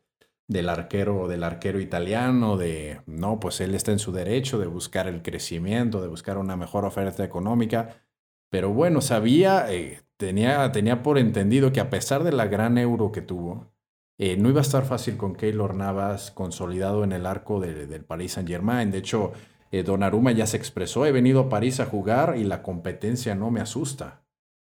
del 0.47 0.69
arquero 0.69 1.27
del 1.27 1.43
arquero 1.43 1.81
italiano 1.81 2.57
de 2.57 3.01
no 3.07 3.41
pues 3.41 3.61
él 3.61 3.75
está 3.75 3.93
en 3.93 3.99
su 3.99 4.13
derecho 4.13 4.59
de 4.59 4.67
buscar 4.67 5.07
el 5.09 5.23
crecimiento 5.23 6.03
de 6.03 6.09
buscar 6.09 6.37
una 6.37 6.57
mejor 6.57 6.85
oferta 6.85 7.25
económica 7.25 8.03
pero 8.51 8.71
bueno 8.71 9.01
sabía 9.01 9.73
eh, 9.73 10.03
tenía 10.17 10.71
tenía 10.73 11.03
por 11.03 11.19
entendido 11.19 11.73
que 11.73 11.81
a 11.81 11.91
pesar 11.91 12.25
de 12.25 12.33
la 12.33 12.47
gran 12.47 12.79
euro 12.79 13.13
que 13.13 13.23
tuvo 13.23 13.73
eh, 14.19 14.37
no 14.37 14.49
iba 14.49 14.61
a 14.61 14.63
estar 14.63 14.85
fácil 14.85 15.17
con 15.17 15.35
Keylor 15.35 15.75
Navas 15.75 16.31
consolidado 16.31 17.05
en 17.05 17.13
el 17.13 17.27
arco 17.27 17.61
del 17.61 18.05
Paris 18.05 18.33
Saint 18.33 18.49
Germain 18.49 18.91
de 18.91 18.99
hecho 18.99 19.33
eh, 19.71 19.83
Donnarumma 19.83 20.33
ya 20.33 20.47
se 20.47 20.57
expresó 20.57 21.07
he 21.07 21.13
venido 21.13 21.41
a 21.41 21.49
París 21.49 21.81
a 21.81 21.87
jugar 21.87 22.37
y 22.37 22.45
la 22.45 22.63
competencia 22.63 23.35
no 23.35 23.51
me 23.51 23.61
asusta 23.61 24.25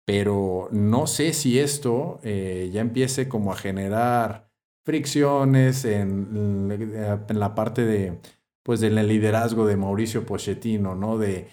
pero 0.06 0.70
no 0.72 1.08
sé 1.08 1.34
si 1.34 1.60
esto 1.60 2.20
ya 2.22 2.80
empiece 2.80 3.28
como 3.28 3.52
a 3.52 3.56
generar 3.56 4.46
fricciones 4.86 5.84
en, 5.84 6.70
en 6.70 7.40
la 7.40 7.56
parte 7.56 7.84
de, 7.84 8.20
pues, 8.64 8.80
del 8.80 8.96
liderazgo 9.08 9.66
de 9.66 9.78
Mauricio 9.78 10.26
Pochettino, 10.26 10.96
¿no? 10.96 11.18
De, 11.18 11.48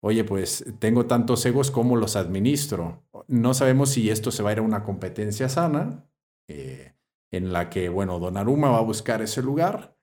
oye, 0.00 0.24
pues 0.24 0.64
tengo 0.78 1.06
tantos 1.06 1.44
egos, 1.46 1.70
¿cómo 1.70 1.96
los 1.96 2.16
administro? 2.16 3.04
No 3.26 3.54
sabemos 3.54 3.90
si 3.90 4.10
esto 4.10 4.30
se 4.30 4.42
va 4.42 4.50
a 4.50 4.52
ir 4.52 4.58
a 4.60 4.62
una 4.62 4.84
competencia 4.84 5.48
sana, 5.48 6.08
eh, 6.48 6.94
en 7.30 7.52
la 7.52 7.68
que, 7.68 7.88
bueno, 7.88 8.18
Donnarumma 8.18 8.70
va 8.70 8.78
a 8.78 8.82
buscar 8.82 9.22
ese 9.22 9.42
lugar 9.42 9.96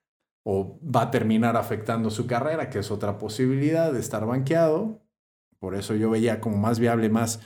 o 0.44 0.78
va 0.82 1.02
a 1.02 1.10
terminar 1.10 1.56
afectando 1.56 2.08
su 2.10 2.26
carrera, 2.26 2.70
que 2.70 2.78
es 2.78 2.90
otra 2.90 3.18
posibilidad 3.18 3.92
de 3.92 3.98
estar 3.98 4.24
banqueado. 4.26 5.02
Por 5.58 5.74
eso 5.74 5.96
yo 5.96 6.10
veía 6.10 6.40
como 6.40 6.56
más 6.56 6.78
viable, 6.78 7.08
más 7.08 7.40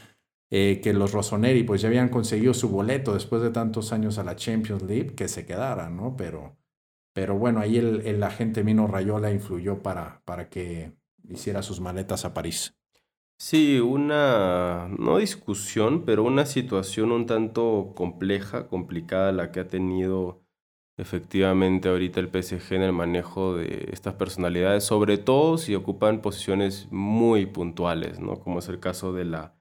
eh, 0.50 0.80
que 0.82 0.92
los 0.92 1.12
Rossoneri 1.12 1.62
pues 1.62 1.80
ya 1.80 1.88
habían 1.88 2.10
conseguido 2.10 2.52
su 2.52 2.68
boleto 2.68 3.14
después 3.14 3.40
de 3.40 3.50
tantos 3.50 3.92
años 3.92 4.18
a 4.18 4.24
la 4.24 4.36
Champions 4.36 4.82
League, 4.82 5.14
que 5.14 5.28
se 5.28 5.46
quedara, 5.46 5.88
¿no? 5.88 6.14
Pero, 6.16 6.58
pero 7.14 7.38
bueno, 7.38 7.60
ahí 7.60 7.78
el, 7.78 8.02
el 8.02 8.22
agente 8.22 8.64
Mino 8.64 8.86
Rayola 8.86 9.30
influyó 9.30 9.82
para, 9.82 10.20
para 10.26 10.50
que 10.50 10.92
hiciera 11.30 11.62
sus 11.62 11.80
maletas 11.80 12.24
a 12.24 12.34
París. 12.34 12.74
Sí, 13.38 13.80
una, 13.80 14.88
no 14.98 15.16
discusión, 15.16 16.04
pero 16.04 16.24
una 16.24 16.44
situación 16.44 17.10
un 17.10 17.26
tanto 17.26 17.92
compleja, 17.96 18.68
complicada 18.68 19.32
la 19.32 19.50
que 19.50 19.60
ha 19.60 19.68
tenido 19.68 20.42
efectivamente 20.98 21.88
ahorita 21.88 22.20
el 22.20 22.28
PSG 22.28 22.74
en 22.74 22.82
el 22.82 22.92
manejo 22.92 23.56
de 23.56 23.88
estas 23.92 24.14
personalidades, 24.14 24.84
sobre 24.84 25.16
todo 25.16 25.56
si 25.56 25.74
ocupan 25.74 26.20
posiciones 26.20 26.88
muy 26.90 27.46
puntuales, 27.46 28.20
¿no? 28.20 28.40
Como 28.40 28.58
es 28.58 28.68
el 28.68 28.78
caso 28.78 29.14
de 29.14 29.24
la 29.24 29.54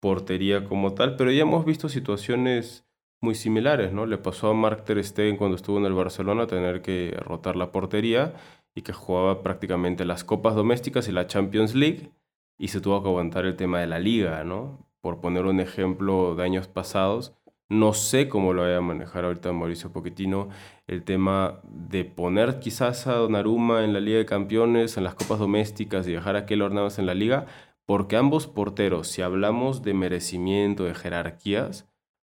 portería 0.00 0.64
como 0.64 0.92
tal, 0.94 1.16
pero 1.16 1.32
ya 1.32 1.42
hemos 1.42 1.64
visto 1.64 1.88
situaciones 1.88 2.86
muy 3.22 3.34
similares, 3.34 3.92
¿no? 3.92 4.06
Le 4.06 4.18
pasó 4.18 4.50
a 4.50 4.54
Mark 4.54 4.84
Ter 4.84 5.02
Stegen 5.02 5.36
cuando 5.38 5.56
estuvo 5.56 5.78
en 5.78 5.86
el 5.86 5.94
Barcelona 5.94 6.46
tener 6.46 6.82
que 6.82 7.16
rotar 7.20 7.56
la 7.56 7.72
portería 7.72 8.34
y 8.76 8.82
que 8.82 8.92
jugaba 8.92 9.42
prácticamente 9.42 10.04
las 10.04 10.22
copas 10.22 10.54
domésticas 10.54 11.08
y 11.08 11.12
la 11.12 11.26
Champions 11.26 11.74
League 11.74 12.12
y 12.58 12.68
se 12.68 12.80
tuvo 12.80 13.02
que 13.02 13.08
aguantar 13.08 13.46
el 13.46 13.56
tema 13.56 13.80
de 13.80 13.86
la 13.86 13.98
liga, 13.98 14.44
¿no? 14.44 14.86
Por 15.00 15.20
poner 15.20 15.46
un 15.46 15.60
ejemplo 15.60 16.34
de 16.34 16.44
años 16.44 16.68
pasados, 16.68 17.34
no 17.70 17.94
sé 17.94 18.28
cómo 18.28 18.52
lo 18.52 18.62
vaya 18.62 18.76
a 18.76 18.82
manejar 18.82 19.24
ahorita 19.24 19.52
Mauricio 19.52 19.90
Pochettino 19.92 20.50
el 20.86 21.02
tema 21.04 21.60
de 21.64 22.04
poner 22.04 22.60
quizás 22.60 23.06
a 23.06 23.14
Donnarumma 23.14 23.82
en 23.82 23.94
la 23.94 24.00
Liga 24.00 24.18
de 24.18 24.26
Campeones, 24.26 24.98
en 24.98 25.04
las 25.04 25.14
copas 25.14 25.38
domésticas 25.38 26.06
y 26.06 26.12
dejar 26.12 26.36
a 26.36 26.44
Keylor 26.44 26.70
Navas 26.70 26.98
en 26.98 27.06
la 27.06 27.14
Liga, 27.14 27.46
porque 27.86 28.16
ambos 28.16 28.46
porteros, 28.46 29.08
si 29.08 29.22
hablamos 29.22 29.82
de 29.82 29.94
merecimiento, 29.94 30.84
de 30.84 30.94
jerarquías, 30.94 31.88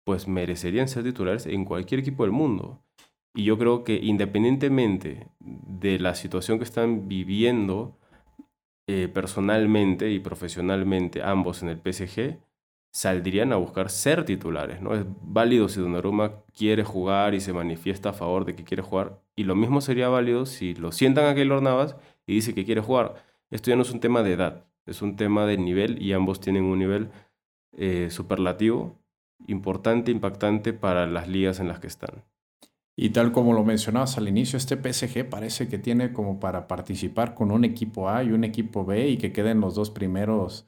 pues 0.05 0.27
merecerían 0.27 0.87
ser 0.87 1.03
titulares 1.03 1.45
en 1.45 1.65
cualquier 1.65 1.99
equipo 1.99 2.23
del 2.23 2.31
mundo. 2.31 2.81
Y 3.39 3.45
yo 3.45 3.57
creo 3.57 3.85
que 3.85 3.95
independientemente 3.95 5.27
de 5.39 5.97
la 5.97 6.13
situación 6.13 6.57
que 6.57 6.65
están 6.65 7.07
viviendo 7.07 7.97
eh, 8.87 9.07
personalmente 9.07 10.11
y 10.11 10.19
profesionalmente 10.19 11.23
ambos 11.23 11.63
en 11.63 11.69
el 11.69 11.77
PSG, 11.79 12.37
saldrían 12.91 13.53
a 13.53 13.55
buscar 13.55 13.89
ser 13.89 14.25
titulares. 14.25 14.81
¿no? 14.81 14.93
Es 14.93 15.05
válido 15.21 15.69
si 15.69 15.79
Donnarumma 15.79 16.43
quiere 16.53 16.83
jugar 16.83 17.33
y 17.33 17.39
se 17.39 17.53
manifiesta 17.53 18.09
a 18.09 18.13
favor 18.13 18.43
de 18.43 18.55
que 18.55 18.65
quiere 18.65 18.83
jugar. 18.83 19.21
Y 19.37 19.45
lo 19.45 19.55
mismo 19.55 19.79
sería 19.79 20.09
válido 20.09 20.45
si 20.45 20.75
lo 20.75 20.91
sientan 20.91 21.25
a 21.25 21.35
Keylor 21.35 21.61
Navas 21.61 21.95
y 22.27 22.33
dice 22.33 22.53
que 22.53 22.65
quiere 22.65 22.81
jugar. 22.81 23.23
Esto 23.51 23.69
ya 23.69 23.77
no 23.77 23.83
es 23.83 23.91
un 23.91 24.01
tema 24.01 24.21
de 24.21 24.33
edad 24.33 24.65
es 24.89 25.01
un 25.01 25.15
tema 25.15 25.45
de 25.45 25.57
nivel 25.57 26.01
y 26.01 26.13
ambos 26.13 26.39
tienen 26.39 26.63
un 26.63 26.79
nivel 26.79 27.11
eh, 27.77 28.09
superlativo, 28.09 28.97
importante, 29.47 30.11
impactante 30.11 30.73
para 30.73 31.05
las 31.05 31.27
ligas 31.27 31.59
en 31.59 31.67
las 31.67 31.79
que 31.79 31.87
están. 31.87 32.23
Y 33.01 33.11
tal 33.11 33.31
como 33.31 33.53
lo 33.53 33.63
mencionabas 33.63 34.17
al 34.17 34.27
inicio, 34.27 34.57
este 34.57 34.75
PSG 34.75 35.29
parece 35.29 35.69
que 35.69 35.77
tiene 35.77 36.11
como 36.11 36.37
para 36.37 36.67
participar 36.67 37.33
con 37.33 37.49
un 37.49 37.63
equipo 37.63 38.09
A 38.09 38.25
y 38.25 38.33
un 38.33 38.43
equipo 38.43 38.83
B 38.83 39.07
y 39.07 39.17
que 39.17 39.31
queden 39.31 39.61
los 39.61 39.73
dos 39.73 39.89
primeros, 39.89 40.67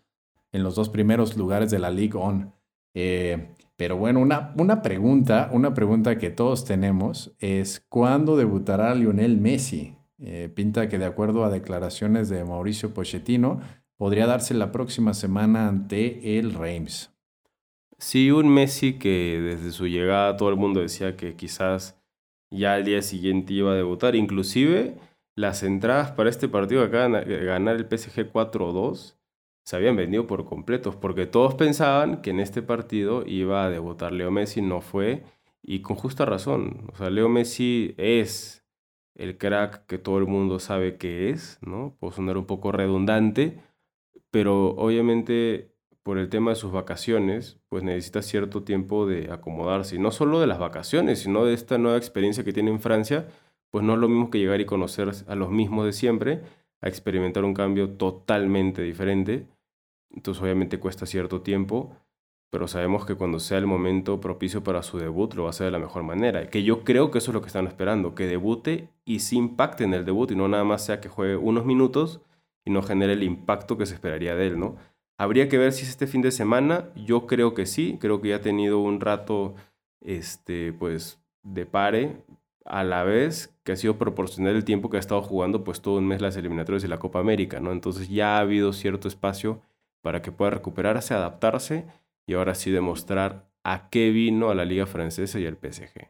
en 0.54 0.64
los 0.64 0.76
dos 0.76 0.88
primeros 0.88 1.36
lugares 1.36 1.72
de 1.72 1.80
la 1.80 1.90
League 1.90 2.18
On. 2.18 2.54
Eh, 2.94 3.54
pero 3.76 3.98
bueno, 3.98 4.22
una, 4.22 4.54
una 4.58 4.82
pregunta, 4.82 5.50
una 5.52 5.74
pregunta 5.74 6.18
que 6.18 6.30
todos 6.30 6.64
tenemos 6.64 7.36
es 7.40 7.86
¿cuándo 7.90 8.38
debutará 8.38 8.96
Lionel 8.96 9.36
Messi? 9.36 9.98
Eh, 10.18 10.50
pinta 10.56 10.88
que 10.88 11.00
de 11.00 11.06
acuerdo 11.06 11.44
a 11.44 11.50
declaraciones 11.50 12.30
de 12.30 12.46
Mauricio 12.46 12.94
Pochettino, 12.94 13.60
podría 13.98 14.26
darse 14.26 14.54
la 14.54 14.72
próxima 14.72 15.14
semana 15.14 15.68
ante 15.68 16.40
el 16.40 16.54
Reims. 16.54 17.12
Sí, 17.98 18.32
un 18.32 18.48
Messi 18.48 18.94
que 18.94 19.38
desde 19.42 19.74
su 19.74 19.86
llegada 19.88 20.38
todo 20.38 20.48
el 20.48 20.56
mundo 20.56 20.80
decía 20.80 21.18
que 21.18 21.36
quizás 21.36 22.01
ya 22.52 22.76
al 22.76 22.86
día 22.86 23.02
siguiente 23.02 23.54
iba 23.54 23.72
a 23.72 23.76
debutar. 23.76 24.16
Inclusive 24.16 24.96
las 25.36 25.64
entradas 25.64 26.12
para 26.12 26.30
este 26.30 26.48
partido 26.48 26.86
de 26.88 27.46
ganar 27.46 27.76
el 27.76 27.86
PSG 27.86 28.32
4-2 28.32 29.16
se 29.64 29.76
habían 29.76 29.96
vendido 29.96 30.28
por 30.28 30.46
completos 30.46 30.96
porque 30.96 31.26
todos 31.26 31.56
pensaban 31.56 32.22
que 32.22 32.32
en 32.32 32.40
este 32.40 32.62
partido 32.62 33.24
iba 33.26 33.66
a 33.66 33.70
debutar 33.70 34.12
Leo 34.12 34.32
Messi, 34.32 34.62
no 34.62 34.82
fue 34.82 35.24
y 35.64 35.82
con 35.82 35.96
justa 35.96 36.26
razón. 36.26 36.90
O 36.92 36.98
sea, 36.98 37.10
Leo 37.10 37.30
Messi 37.30 37.94
es 37.98 38.66
el 39.16 39.38
crack 39.38 39.86
que 39.86 39.98
todo 39.98 40.18
el 40.18 40.26
mundo 40.26 40.60
sabe 40.60 40.98
que 40.98 41.30
es, 41.30 41.60
¿no? 41.62 41.96
Puedo 42.00 42.14
sonar 42.14 42.38
un 42.38 42.46
poco 42.46 42.72
redundante, 42.72 43.62
pero 44.32 44.70
obviamente 44.72 45.71
por 46.04 46.18
el 46.18 46.30
tema 46.30 46.52
de 46.52 46.56
sus 46.56 46.72
vacaciones, 46.72 47.60
pues 47.70 47.84
necesita 47.84 48.22
cierto 48.22 48.64
tiempo 48.64 49.06
de 49.06 49.32
acomodarse, 49.32 49.96
y 49.96 50.00
no 50.00 50.12
solo 50.12 50.40
de 50.40 50.48
las 50.48 50.60
vacaciones, 50.60 51.20
sino 51.20 51.46
de 51.46 51.54
esta 51.54 51.78
nueva 51.78 51.98
experiencia 51.98 52.44
que 52.44 52.54
tiene 52.54 52.72
en 52.72 52.80
Francia, 52.80 53.28
pues 53.70 53.84
no 53.86 53.94
es 53.94 54.00
lo 54.00 54.10
mismo 54.10 54.30
que 54.30 54.40
llegar 54.40 54.60
y 54.62 54.66
conocer 54.66 55.12
a 55.28 55.36
los 55.36 55.50
mismos 55.52 55.86
de 55.86 55.94
siempre, 55.94 56.42
a 56.82 56.90
experimentar 56.90 57.46
un 57.46 57.54
cambio 57.54 57.92
totalmente 57.92 58.82
diferente. 58.82 59.48
Entonces 60.10 60.44
obviamente 60.44 60.80
cuesta 60.80 61.06
cierto 61.06 61.42
tiempo, 61.42 61.96
pero 62.50 62.68
sabemos 62.68 63.06
que 63.06 63.16
cuando 63.16 63.40
sea 63.40 63.60
el 63.60 63.68
momento 63.68 64.20
propicio 64.20 64.62
para 64.62 64.84
su 64.84 64.98
debut 64.98 65.34
lo 65.36 65.44
va 65.44 65.50
a 65.50 65.52
hacer 65.52 65.66
de 65.66 65.72
la 65.72 65.80
mejor 65.80 66.04
manera. 66.04 66.50
Que 66.50 66.64
yo 66.64 66.84
creo 66.84 67.12
que 67.12 67.20
eso 67.20 67.32
es 67.32 67.36
lo 67.36 67.42
que 67.42 67.48
están 67.48 67.68
esperando, 67.68 68.14
que 68.14 68.28
debute 68.28 68.90
y 69.06 69.20
sí 69.20 69.38
impacte 69.38 69.86
en 69.86 69.94
el 69.94 70.04
debut 70.04 70.32
y 70.32 70.36
no 70.36 70.50
nada 70.50 70.66
más 70.66 70.86
sea 70.86 71.00
que 71.00 71.08
juegue 71.08 71.38
unos 71.38 71.66
minutos 71.66 72.20
y 72.66 72.72
no 72.72 72.82
genere 72.82 73.14
el 73.14 73.24
impacto 73.24 73.78
que 73.78 73.86
se 73.86 73.94
esperaría 73.94 74.36
de 74.36 74.48
él, 74.48 74.60
¿no? 74.60 74.76
Habría 75.22 75.50
que 75.50 75.60
ver 75.60 75.72
si 75.72 75.84
es 75.84 75.90
este 75.90 76.08
fin 76.08 76.24
de 76.24 76.32
semana. 76.32 76.90
Yo 76.96 77.28
creo 77.28 77.54
que 77.54 77.68
sí. 77.68 78.00
Creo 78.02 78.22
que 78.22 78.30
ya 78.30 78.38
ha 78.38 78.42
tenido 78.42 78.80
un 78.80 79.00
rato, 79.00 79.54
este, 80.00 80.74
pues, 80.74 81.20
de 81.44 81.68
pare 81.68 82.24
a 82.66 82.84
la 82.84 83.04
vez 83.04 83.56
que 83.64 83.74
ha 83.74 83.76
sido 83.76 84.00
proporcional 84.00 84.56
el 84.56 84.66
tiempo 84.66 84.90
que 84.90 84.98
ha 84.98 85.00
estado 85.00 85.22
jugando, 85.22 85.64
pues, 85.64 85.80
todo 85.84 86.00
un 86.00 86.08
mes 86.08 86.22
las 86.22 86.38
eliminatorias 86.38 86.82
de 86.82 86.88
la 86.88 86.98
Copa 86.98 87.20
América, 87.20 87.60
¿no? 87.60 87.72
Entonces 87.72 88.10
ya 88.10 88.38
ha 88.38 88.40
habido 88.40 88.74
cierto 88.74 89.08
espacio 89.08 89.62
para 90.02 90.24
que 90.24 90.32
pueda 90.32 90.50
recuperarse, 90.50 91.14
adaptarse 91.14 91.86
y 92.26 92.34
ahora 92.34 92.56
sí 92.56 92.72
demostrar 92.72 93.48
a 93.64 93.92
qué 93.92 94.10
vino 94.10 94.50
a 94.50 94.56
la 94.56 94.66
Liga 94.66 94.88
Francesa 94.88 95.40
y 95.40 95.46
al 95.46 95.56
PSG. 95.58 96.10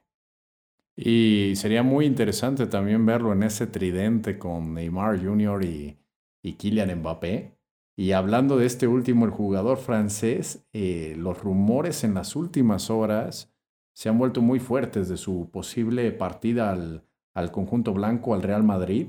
Y 0.95 1.51
sería 1.57 1.83
muy 1.83 2.05
interesante 2.05 2.65
también 2.65 3.05
verlo 3.05 3.33
en 3.33 3.43
ese 3.43 3.67
tridente 3.67 4.37
con 4.37 4.73
Neymar 4.73 5.21
Jr. 5.21 5.65
y, 5.65 5.97
y 6.41 6.53
Kylian 6.53 6.97
Mbappé 6.99 7.60
y 8.01 8.13
hablando 8.13 8.57
de 8.57 8.65
este 8.65 8.87
último, 8.87 9.25
el 9.25 9.31
jugador 9.31 9.77
francés, 9.77 10.65
eh, 10.73 11.13
los 11.19 11.39
rumores 11.43 12.03
en 12.03 12.15
las 12.15 12.35
últimas 12.35 12.89
horas 12.89 13.53
se 13.93 14.09
han 14.09 14.17
vuelto 14.17 14.41
muy 14.41 14.59
fuertes 14.59 15.07
de 15.07 15.17
su 15.17 15.51
posible 15.51 16.11
partida 16.11 16.71
al, 16.71 17.03
al 17.35 17.51
conjunto 17.51 17.93
blanco, 17.93 18.33
al 18.33 18.41
Real 18.41 18.63
Madrid. 18.63 19.05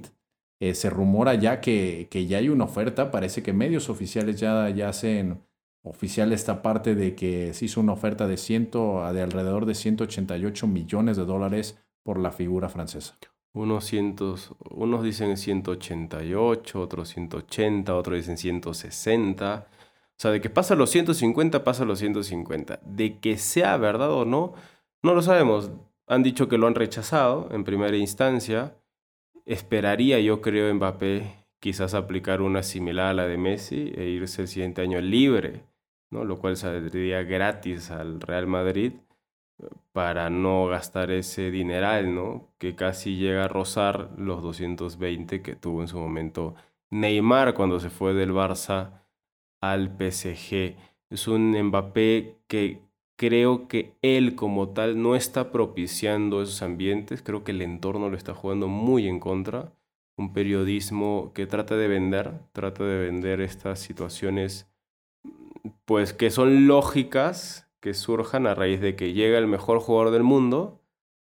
Eh, 0.60 0.74
se 0.74 0.90
rumora 0.90 1.34
ya 1.36 1.62
que, 1.62 2.08
que, 2.10 2.26
ya 2.26 2.36
hay 2.36 2.50
una 2.50 2.64
oferta, 2.64 3.10
parece 3.10 3.42
que 3.42 3.54
medios 3.54 3.88
oficiales 3.88 4.38
ya, 4.38 4.68
ya 4.68 4.90
hacen 4.90 5.40
oficial 5.82 6.30
esta 6.30 6.60
parte 6.60 6.94
de 6.94 7.14
que 7.14 7.54
se 7.54 7.64
hizo 7.64 7.80
una 7.80 7.94
oferta 7.94 8.26
de, 8.26 8.36
ciento, 8.36 9.10
de 9.10 9.22
alrededor 9.22 9.64
de 9.64 9.74
188 9.74 10.66
millones 10.66 11.16
de 11.16 11.24
dólares 11.24 11.82
por 12.02 12.18
la 12.18 12.30
figura 12.30 12.68
francesa. 12.68 13.16
Unos, 13.54 13.84
cientos, 13.84 14.54
unos 14.70 15.02
dicen 15.02 15.36
188, 15.36 16.80
otros 16.80 17.10
180, 17.10 17.94
otros 17.94 18.16
dicen 18.16 18.38
160. 18.38 19.66
O 19.68 20.14
sea, 20.16 20.30
de 20.30 20.40
que 20.40 20.48
pasa 20.48 20.74
los 20.74 20.90
150, 20.90 21.62
pasa 21.62 21.84
los 21.84 21.98
150. 21.98 22.80
De 22.84 23.18
que 23.18 23.36
sea 23.36 23.76
verdad 23.76 24.10
o 24.10 24.24
no, 24.24 24.54
no 25.02 25.14
lo 25.14 25.20
sabemos. 25.22 25.70
Han 26.06 26.22
dicho 26.22 26.48
que 26.48 26.58
lo 26.58 26.66
han 26.66 26.74
rechazado 26.74 27.48
en 27.52 27.64
primera 27.64 27.96
instancia. 27.96 28.76
Esperaría, 29.44 30.18
yo 30.20 30.40
creo, 30.40 30.72
Mbappé 30.74 31.42
quizás 31.60 31.94
aplicar 31.94 32.40
una 32.40 32.62
similar 32.62 33.08
a 33.08 33.14
la 33.14 33.26
de 33.26 33.36
Messi 33.36 33.92
e 33.96 34.04
irse 34.06 34.42
el 34.42 34.48
siguiente 34.48 34.82
año 34.82 35.00
libre, 35.00 35.64
¿no? 36.10 36.24
lo 36.24 36.38
cual 36.38 36.56
saldría 36.56 37.22
gratis 37.22 37.90
al 37.90 38.20
Real 38.20 38.46
Madrid 38.46 38.94
para 39.92 40.30
no 40.30 40.66
gastar 40.66 41.10
ese 41.10 41.50
dineral, 41.50 42.14
¿no? 42.14 42.48
Que 42.58 42.74
casi 42.74 43.16
llega 43.16 43.44
a 43.44 43.48
rozar 43.48 44.10
los 44.16 44.42
220 44.42 45.42
que 45.42 45.56
tuvo 45.56 45.82
en 45.82 45.88
su 45.88 45.98
momento 45.98 46.54
Neymar 46.90 47.54
cuando 47.54 47.80
se 47.80 47.90
fue 47.90 48.14
del 48.14 48.32
Barça 48.32 49.02
al 49.60 49.88
PSG. 49.96 50.76
Es 51.10 51.28
un 51.28 51.52
Mbappé 51.52 52.38
que 52.48 52.82
creo 53.16 53.68
que 53.68 53.96
él 54.02 54.34
como 54.34 54.70
tal 54.70 55.00
no 55.00 55.14
está 55.14 55.52
propiciando 55.52 56.42
esos 56.42 56.62
ambientes, 56.62 57.22
creo 57.22 57.44
que 57.44 57.52
el 57.52 57.62
entorno 57.62 58.10
lo 58.10 58.16
está 58.16 58.34
jugando 58.34 58.68
muy 58.68 59.06
en 59.08 59.20
contra. 59.20 59.72
Un 60.16 60.32
periodismo 60.32 61.32
que 61.34 61.46
trata 61.46 61.76
de 61.76 61.88
vender, 61.88 62.32
trata 62.52 62.84
de 62.84 62.98
vender 62.98 63.40
estas 63.40 63.78
situaciones 63.78 64.68
pues 65.84 66.12
que 66.12 66.30
son 66.30 66.66
lógicas, 66.66 67.70
que 67.82 67.94
surjan 67.94 68.46
a 68.46 68.54
raíz 68.54 68.80
de 68.80 68.94
que 68.96 69.12
llega 69.12 69.38
el 69.38 69.48
mejor 69.48 69.80
jugador 69.80 70.12
del 70.12 70.22
mundo 70.22 70.80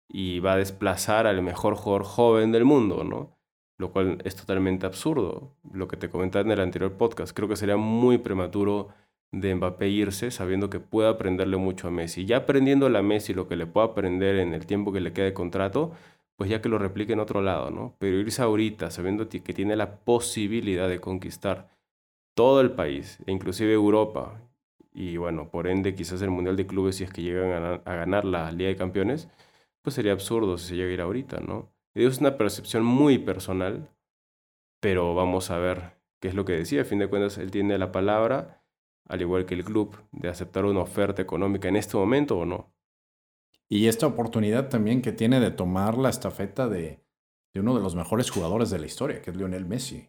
y 0.08 0.40
va 0.40 0.54
a 0.54 0.56
desplazar 0.56 1.26
al 1.26 1.42
mejor 1.42 1.74
jugador 1.74 2.04
joven 2.04 2.52
del 2.52 2.64
mundo, 2.64 3.04
¿no? 3.04 3.36
Lo 3.76 3.92
cual 3.92 4.18
es 4.24 4.34
totalmente 4.34 4.86
absurdo. 4.86 5.54
Lo 5.70 5.86
que 5.88 5.98
te 5.98 6.08
comentaba 6.08 6.44
en 6.44 6.50
el 6.50 6.60
anterior 6.60 6.94
podcast, 6.94 7.36
creo 7.36 7.48
que 7.48 7.56
sería 7.56 7.76
muy 7.76 8.16
prematuro 8.16 8.88
de 9.30 9.54
Mbappé 9.54 9.88
irse 9.88 10.30
sabiendo 10.30 10.70
que 10.70 10.80
puede 10.80 11.10
aprenderle 11.10 11.58
mucho 11.58 11.86
a 11.86 11.90
Messi. 11.90 12.24
Ya 12.24 12.38
aprendiendo 12.38 12.86
a 12.86 13.02
Messi 13.02 13.34
lo 13.34 13.46
que 13.46 13.56
le 13.56 13.66
pueda 13.66 13.88
aprender 13.88 14.36
en 14.36 14.54
el 14.54 14.64
tiempo 14.66 14.90
que 14.90 15.00
le 15.00 15.12
quede 15.12 15.26
de 15.26 15.34
contrato, 15.34 15.92
pues 16.36 16.48
ya 16.48 16.62
que 16.62 16.70
lo 16.70 16.78
replique 16.78 17.12
en 17.12 17.20
otro 17.20 17.42
lado, 17.42 17.70
¿no? 17.70 17.94
Pero 17.98 18.16
irse 18.16 18.40
ahorita 18.40 18.90
sabiendo 18.90 19.28
que 19.28 19.52
tiene 19.52 19.76
la 19.76 19.96
posibilidad 19.96 20.88
de 20.88 20.98
conquistar 20.98 21.68
todo 22.34 22.62
el 22.62 22.70
país, 22.70 23.18
e 23.26 23.32
inclusive 23.32 23.72
Europa, 23.74 24.40
y 24.98 25.16
bueno, 25.16 25.48
por 25.48 25.68
ende 25.68 25.94
quizás 25.94 26.20
el 26.22 26.30
Mundial 26.30 26.56
de 26.56 26.66
Clubes 26.66 26.96
si 26.96 27.04
es 27.04 27.12
que 27.12 27.22
llegan 27.22 27.80
a, 27.84 27.94
ganar 27.94 28.24
la 28.24 28.50
Liga 28.50 28.70
de 28.70 28.74
Campeones, 28.76 29.28
pues 29.80 29.94
sería 29.94 30.10
absurdo 30.10 30.58
si 30.58 30.70
se 30.70 30.74
llega 30.74 30.90
a 30.90 30.92
ir 30.94 31.00
ahorita, 31.00 31.38
¿no? 31.38 31.72
Es 31.94 32.18
una 32.18 32.36
percepción 32.36 32.84
muy 32.84 33.18
personal, 33.18 33.88
pero 34.80 35.14
vamos 35.14 35.52
a 35.52 35.58
ver 35.58 35.92
qué 36.18 36.26
es 36.26 36.34
lo 36.34 36.44
que 36.44 36.54
decía. 36.54 36.82
A 36.82 36.84
fin 36.84 36.98
de 36.98 37.08
cuentas, 37.08 37.38
él 37.38 37.52
tiene 37.52 37.78
la 37.78 37.92
palabra, 37.92 38.64
al 39.08 39.20
igual 39.20 39.46
que 39.46 39.54
el 39.54 39.64
club, 39.64 39.96
de 40.10 40.30
aceptar 40.30 40.64
una 40.64 40.80
oferta 40.80 41.22
económica 41.22 41.68
en 41.68 41.76
este 41.76 41.96
momento 41.96 42.36
o 42.36 42.44
no. 42.44 42.74
Y 43.68 43.86
esta 43.86 44.08
oportunidad 44.08 44.68
también 44.68 45.00
que 45.00 45.12
tiene 45.12 45.38
de 45.38 45.52
tomar 45.52 45.96
la 45.96 46.08
estafeta 46.08 46.68
de, 46.68 47.04
de 47.54 47.60
uno 47.60 47.76
de 47.76 47.82
los 47.82 47.94
mejores 47.94 48.30
jugadores 48.30 48.70
de 48.70 48.80
la 48.80 48.86
historia, 48.86 49.22
que 49.22 49.30
es 49.30 49.36
Lionel 49.36 49.64
Messi. 49.64 50.08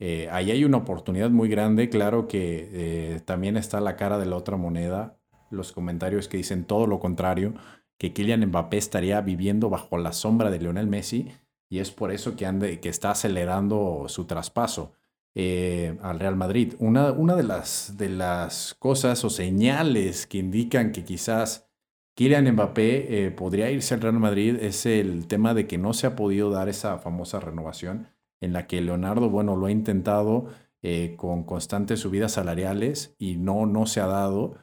Eh, 0.00 0.28
ahí 0.32 0.50
hay 0.50 0.64
una 0.64 0.78
oportunidad 0.78 1.28
muy 1.28 1.50
grande, 1.50 1.90
claro 1.90 2.26
que 2.26 2.70
eh, 2.72 3.20
también 3.26 3.58
está 3.58 3.80
la 3.82 3.96
cara 3.96 4.18
de 4.18 4.24
la 4.24 4.36
otra 4.36 4.56
moneda, 4.56 5.18
los 5.50 5.72
comentarios 5.72 6.26
que 6.26 6.38
dicen 6.38 6.64
todo 6.64 6.86
lo 6.86 6.98
contrario, 6.98 7.52
que 7.98 8.14
Kylian 8.14 8.46
Mbappé 8.46 8.78
estaría 8.78 9.20
viviendo 9.20 9.68
bajo 9.68 9.98
la 9.98 10.12
sombra 10.12 10.50
de 10.50 10.58
Lionel 10.58 10.86
Messi 10.86 11.30
y 11.68 11.80
es 11.80 11.90
por 11.90 12.12
eso 12.12 12.34
que, 12.34 12.80
está 12.84 13.10
acelerando 13.10 14.06
su 14.08 14.24
traspaso 14.24 14.94
eh, 15.34 15.98
al 16.02 16.18
Real 16.18 16.34
Madrid. 16.34 16.74
Una, 16.78 17.12
de 17.12 18.08
las 18.08 18.74
cosas 18.78 19.22
o 19.22 19.28
señales 19.28 20.26
que 20.26 20.38
indican 20.38 20.92
que 20.92 21.04
quizás 21.04 21.68
Kylian 22.14 22.50
Mbappé 22.52 23.34
podría 23.36 23.70
irse 23.70 23.92
al 23.92 24.00
Real 24.00 24.18
Madrid 24.18 24.56
es 24.62 24.86
el 24.86 25.26
tema 25.26 25.52
de 25.52 25.66
que 25.66 25.76
no 25.76 25.92
se 25.92 26.06
ha 26.06 26.16
podido 26.16 26.50
dar 26.50 26.70
esa 26.70 26.96
famosa 26.96 27.38
renovación 27.38 28.08
en 28.40 28.52
la 28.52 28.66
que 28.66 28.80
Leonardo, 28.80 29.30
bueno, 29.30 29.56
lo 29.56 29.66
ha 29.66 29.70
intentado 29.70 30.48
eh, 30.82 31.14
con 31.16 31.44
constantes 31.44 32.00
subidas 32.00 32.32
salariales 32.32 33.14
y 33.18 33.36
no, 33.36 33.66
no 33.66 33.86
se 33.86 34.00
ha 34.00 34.06
dado. 34.06 34.56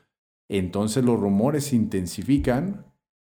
Entonces 0.50 1.04
los 1.04 1.20
rumores 1.20 1.66
se 1.66 1.76
intensifican. 1.76 2.86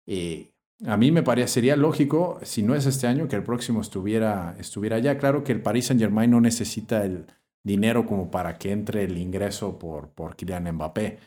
Eh, 0.06 0.54
a 0.86 0.96
mí 0.96 1.12
me 1.12 1.24
parecería 1.24 1.76
lógico, 1.76 2.40
si 2.44 2.64
no 2.64 2.76
es 2.76 2.86
este 2.86 3.08
año, 3.08 3.28
que 3.28 3.36
el 3.36 3.44
próximo 3.44 3.82
estuviera, 3.82 4.56
estuviera 4.60 5.00
ya. 5.00 5.18
Claro 5.18 5.44
que 5.44 5.52
el 5.52 5.62
Paris 5.62 5.88
Saint 5.88 6.02
Germain 6.02 6.32
no 6.32 6.40
necesita 6.40 7.04
el 7.04 7.26
dinero 7.64 8.06
como 8.06 8.32
para 8.32 8.58
que 8.58 8.72
entre 8.72 9.04
el 9.04 9.18
ingreso 9.18 9.80
por, 9.80 10.10
por 10.10 10.36
Kylian 10.36 10.72
Mbappé. 10.74 11.20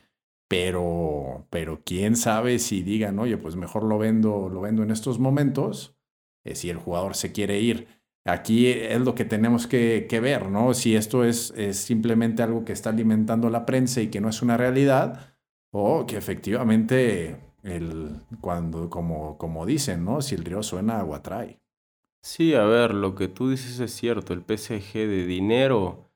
Pero, 0.49 1.47
pero 1.51 1.83
quién 1.85 2.17
sabe 2.17 2.59
si 2.59 2.83
digan, 2.83 3.19
oye, 3.19 3.37
pues 3.37 3.55
mejor 3.55 3.85
lo 3.85 3.99
vendo, 3.99 4.49
lo 4.49 4.61
vendo 4.63 4.83
en 4.83 4.91
estos 4.91 5.21
momentos, 5.21 5.97
eh, 6.45 6.57
si 6.57 6.71
el 6.71 6.77
jugador 6.77 7.15
se 7.15 7.31
quiere 7.33 7.61
ir. 7.61 8.00
Aquí 8.31 8.69
es 8.69 9.01
lo 9.01 9.15
que 9.15 9.25
tenemos 9.25 9.67
que, 9.67 10.21
ver, 10.23 10.49
¿no? 10.49 10.75
Si 10.75 10.95
esto 10.95 11.25
es, 11.25 11.53
simplemente 11.73 12.43
algo 12.43 12.65
que 12.65 12.73
está 12.73 12.91
alimentando 12.91 13.51
la 13.51 13.67
prensa 13.67 14.01
y 14.01 14.09
que 14.09 14.21
no 14.21 14.29
es 14.29 14.43
una 14.43 14.57
realidad, 14.57 15.35
o 15.73 16.07
que 16.07 16.17
efectivamente, 16.17 17.37
el, 17.63 18.21
cuando, 18.41 18.89
como, 18.89 19.37
como 19.39 19.67
dicen, 19.67 20.05
¿no? 20.05 20.23
Si 20.23 20.35
el 20.35 20.45
río 20.45 20.63
suena, 20.63 21.01
agua 21.01 21.23
trae. 21.23 21.61
Sí, 22.23 22.55
a 22.55 22.65
ver, 22.65 22.95
lo 22.95 23.15
que 23.15 23.29
tú 23.29 23.51
dices 23.51 23.81
es 23.81 23.93
cierto. 23.93 24.33
El 24.33 24.43
PSG 24.43 24.93
de 24.95 25.27
dinero 25.27 26.11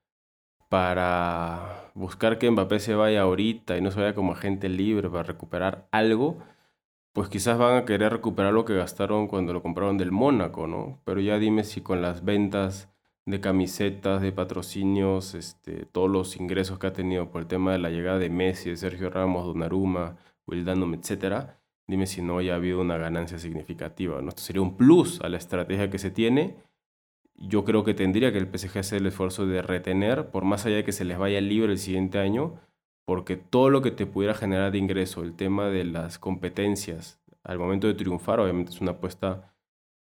para 0.69 1.91
buscar 1.95 2.39
que 2.39 2.51
Mbappé 2.51 2.81
se 2.81 2.95
vaya 2.95 3.23
ahorita 3.23 3.77
y 3.77 3.81
no 3.81 3.91
se 3.91 4.01
vaya 4.01 4.15
como 4.15 4.33
agente 4.33 4.69
libre 4.69 5.09
para 5.09 5.23
recuperar 5.23 5.89
algo 5.93 6.39
pues 7.15 7.29
quizás 7.29 7.57
van 7.59 7.77
a 7.77 7.85
querer 7.85 8.13
recuperar 8.13 8.53
lo 8.53 8.65
que 8.65 8.75
gastaron 8.75 9.29
cuando 9.29 9.53
lo 9.53 9.63
compraron 9.63 9.97
del 9.97 10.11
Mónaco, 10.11 10.67
¿no? 10.67 11.01
Pero 11.05 11.21
ya 11.21 11.39
dime 11.39 11.63
si 11.63 11.81
con 11.81 12.03
las 12.03 12.25
ventas 12.25 12.91
de 13.25 13.41
camisetas, 13.41 14.21
de 14.21 14.33
patrocinios, 14.33 15.35
este, 15.35 15.87
todos 15.87 16.11
los 16.11 16.37
ingresos 16.37 16.79
que 16.81 16.89
ha 16.89 16.93
tenido 16.93 17.31
por 17.31 17.43
el 17.43 17.47
tema 17.47 17.73
de 17.73 17.79
la 17.79 17.91
llegada 17.91 18.19
de 18.19 18.31
Messi, 18.31 18.71
de 18.71 18.77
Sergio 18.77 19.11
Ramos, 19.11 19.47
Donnarumma, 19.47 20.17
Wildandom, 20.49 20.95
etcétera, 20.95 21.61
dime 21.87 22.09
si 22.09 22.21
no 22.21 22.39
haya 22.39 22.57
habido 22.57 22.81
una 22.81 22.99
ganancia 22.99 23.39
significativa. 23.39 24.21
¿no? 24.21 24.31
Esto 24.31 24.43
sería 24.43 24.63
un 24.63 24.77
plus 24.77 25.21
a 25.21 25.29
la 25.29 25.37
estrategia 25.37 25.91
que 25.91 25.99
se 26.01 26.11
tiene. 26.11 26.57
Yo 27.37 27.65
creo 27.65 27.85
que 27.85 27.95
tendría 27.95 28.33
que 28.33 28.39
el 28.39 28.49
PSG 28.49 28.79
hacer 28.81 29.01
el 29.01 29.07
esfuerzo 29.07 29.47
de 29.47 29.63
retener, 29.63 30.31
por 30.31 30.45
más 30.45 30.67
allá 30.67 30.77
de 30.77 30.85
que 30.85 30.93
se 30.93 31.05
les 31.05 31.17
vaya 31.17 31.41
libre 31.41 31.73
el 31.73 31.79
siguiente 31.79 32.19
año, 32.19 32.61
porque 33.05 33.37
todo 33.37 33.71
lo 33.71 33.83
que 33.83 33.91
te 33.91 34.07
pudiera 34.07 34.35
generar 34.35 34.73
de 34.73 34.79
ingreso, 34.79 35.23
el 35.23 35.35
tema 35.35 35.69
de 35.69 35.85
las 35.85 36.19
competencias 36.19 37.21
al 37.43 37.59
momento 37.59 37.87
de 37.87 37.95
triunfar, 37.95 38.41
obviamente 38.41 38.73
es 38.73 38.81
una 38.81 38.93
apuesta 38.93 39.55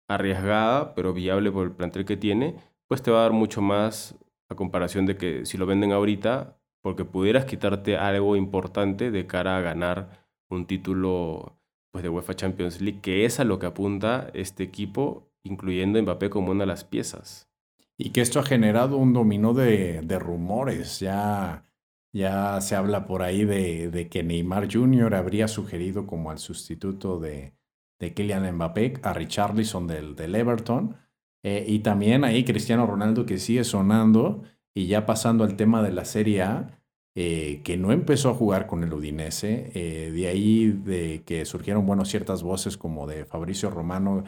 arriesgada, 0.08 0.94
pero 0.94 1.12
viable 1.12 1.52
por 1.52 1.64
el 1.64 1.72
plantel 1.72 2.04
que 2.04 2.16
tiene, 2.16 2.56
pues 2.88 3.02
te 3.02 3.10
va 3.10 3.18
a 3.20 3.22
dar 3.22 3.32
mucho 3.32 3.60
más 3.60 4.16
a 4.48 4.54
comparación 4.54 5.06
de 5.06 5.16
que 5.16 5.44
si 5.44 5.58
lo 5.58 5.66
venden 5.66 5.92
ahorita, 5.92 6.58
porque 6.82 7.04
pudieras 7.04 7.44
quitarte 7.44 7.96
algo 7.96 8.36
importante 8.36 9.10
de 9.10 9.26
cara 9.26 9.56
a 9.56 9.60
ganar 9.60 10.26
un 10.48 10.66
título 10.66 11.58
pues, 11.90 12.02
de 12.02 12.08
UEFA 12.08 12.34
Champions 12.34 12.80
League, 12.80 13.00
que 13.00 13.24
es 13.24 13.40
a 13.40 13.44
lo 13.44 13.58
que 13.58 13.66
apunta 13.66 14.30
este 14.34 14.62
equipo, 14.62 15.32
incluyendo 15.42 16.00
Mbappé 16.00 16.30
como 16.30 16.52
una 16.52 16.60
de 16.60 16.68
las 16.68 16.84
piezas. 16.84 17.50
Y 17.98 18.10
que 18.10 18.20
esto 18.20 18.38
ha 18.38 18.44
generado 18.44 18.98
un 18.98 19.12
dominó 19.12 19.52
de, 19.52 20.02
de 20.02 20.18
rumores. 20.18 21.00
Ya, 21.00 21.64
ya 22.12 22.60
se 22.60 22.76
habla 22.76 23.06
por 23.06 23.22
ahí 23.22 23.44
de, 23.44 23.90
de, 23.90 24.08
que 24.08 24.22
Neymar 24.22 24.72
Jr. 24.72 25.14
habría 25.14 25.48
sugerido 25.48 26.06
como 26.06 26.30
al 26.30 26.38
sustituto 26.38 27.18
de, 27.20 27.54
de 27.98 28.14
Kylian 28.14 28.54
Mbappé 28.54 28.94
a 29.02 29.12
Richarlison 29.12 29.86
del, 29.86 30.16
del 30.16 30.34
Everton. 30.34 30.96
Eh, 31.42 31.64
y 31.68 31.80
también 31.80 32.24
ahí 32.24 32.44
Cristiano 32.44 32.86
Ronaldo 32.86 33.26
que 33.26 33.38
sigue 33.38 33.64
sonando 33.64 34.42
y 34.74 34.86
ya 34.86 35.06
pasando 35.06 35.44
al 35.44 35.56
tema 35.56 35.82
de 35.82 35.92
la 35.92 36.04
Serie 36.04 36.42
A, 36.42 36.80
eh, 37.14 37.62
que 37.64 37.76
no 37.76 37.92
empezó 37.92 38.30
a 38.30 38.34
jugar 38.34 38.66
con 38.66 38.82
el 38.82 38.92
Udinese. 38.92 39.70
Eh, 39.74 40.10
de 40.10 40.28
ahí 40.28 40.66
de 40.68 41.22
que 41.24 41.44
surgieron 41.44 41.86
bueno, 41.86 42.04
ciertas 42.04 42.42
voces 42.42 42.76
como 42.76 43.06
de 43.06 43.24
Fabricio 43.24 43.70
Romano 43.70 44.24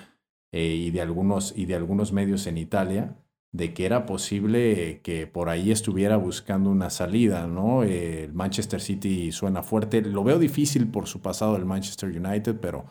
y, 0.51 0.91
de 0.93 1.03
algunos, 1.03 1.53
y 1.57 1.67
de 1.67 1.75
algunos 1.75 2.13
medios 2.13 2.47
en 2.47 2.57
Italia 2.57 3.17
de 3.53 3.75
que 3.75 3.87
era 3.87 4.07
posible 4.07 5.01
que 5.03 5.27
por 5.27 5.49
ahí 5.49 5.71
estuviera 5.71 6.17
buscando 6.17 6.71
una 6.71 6.91
salida, 6.91 7.47
¿no? 7.47 7.83
el 7.83 8.33
Manchester 8.33 8.81
City 8.81 9.33
suena 9.33 9.63
fuerte. 9.63 10.03
Lo 10.03 10.25
veo 10.25 10.39
difícil 10.39 10.89
por 10.91 11.07
su 11.07 11.21
pasado 11.23 11.55
del 11.55 11.65
Manchester 11.65 12.11
United, 12.11 12.59
pero 12.61 12.87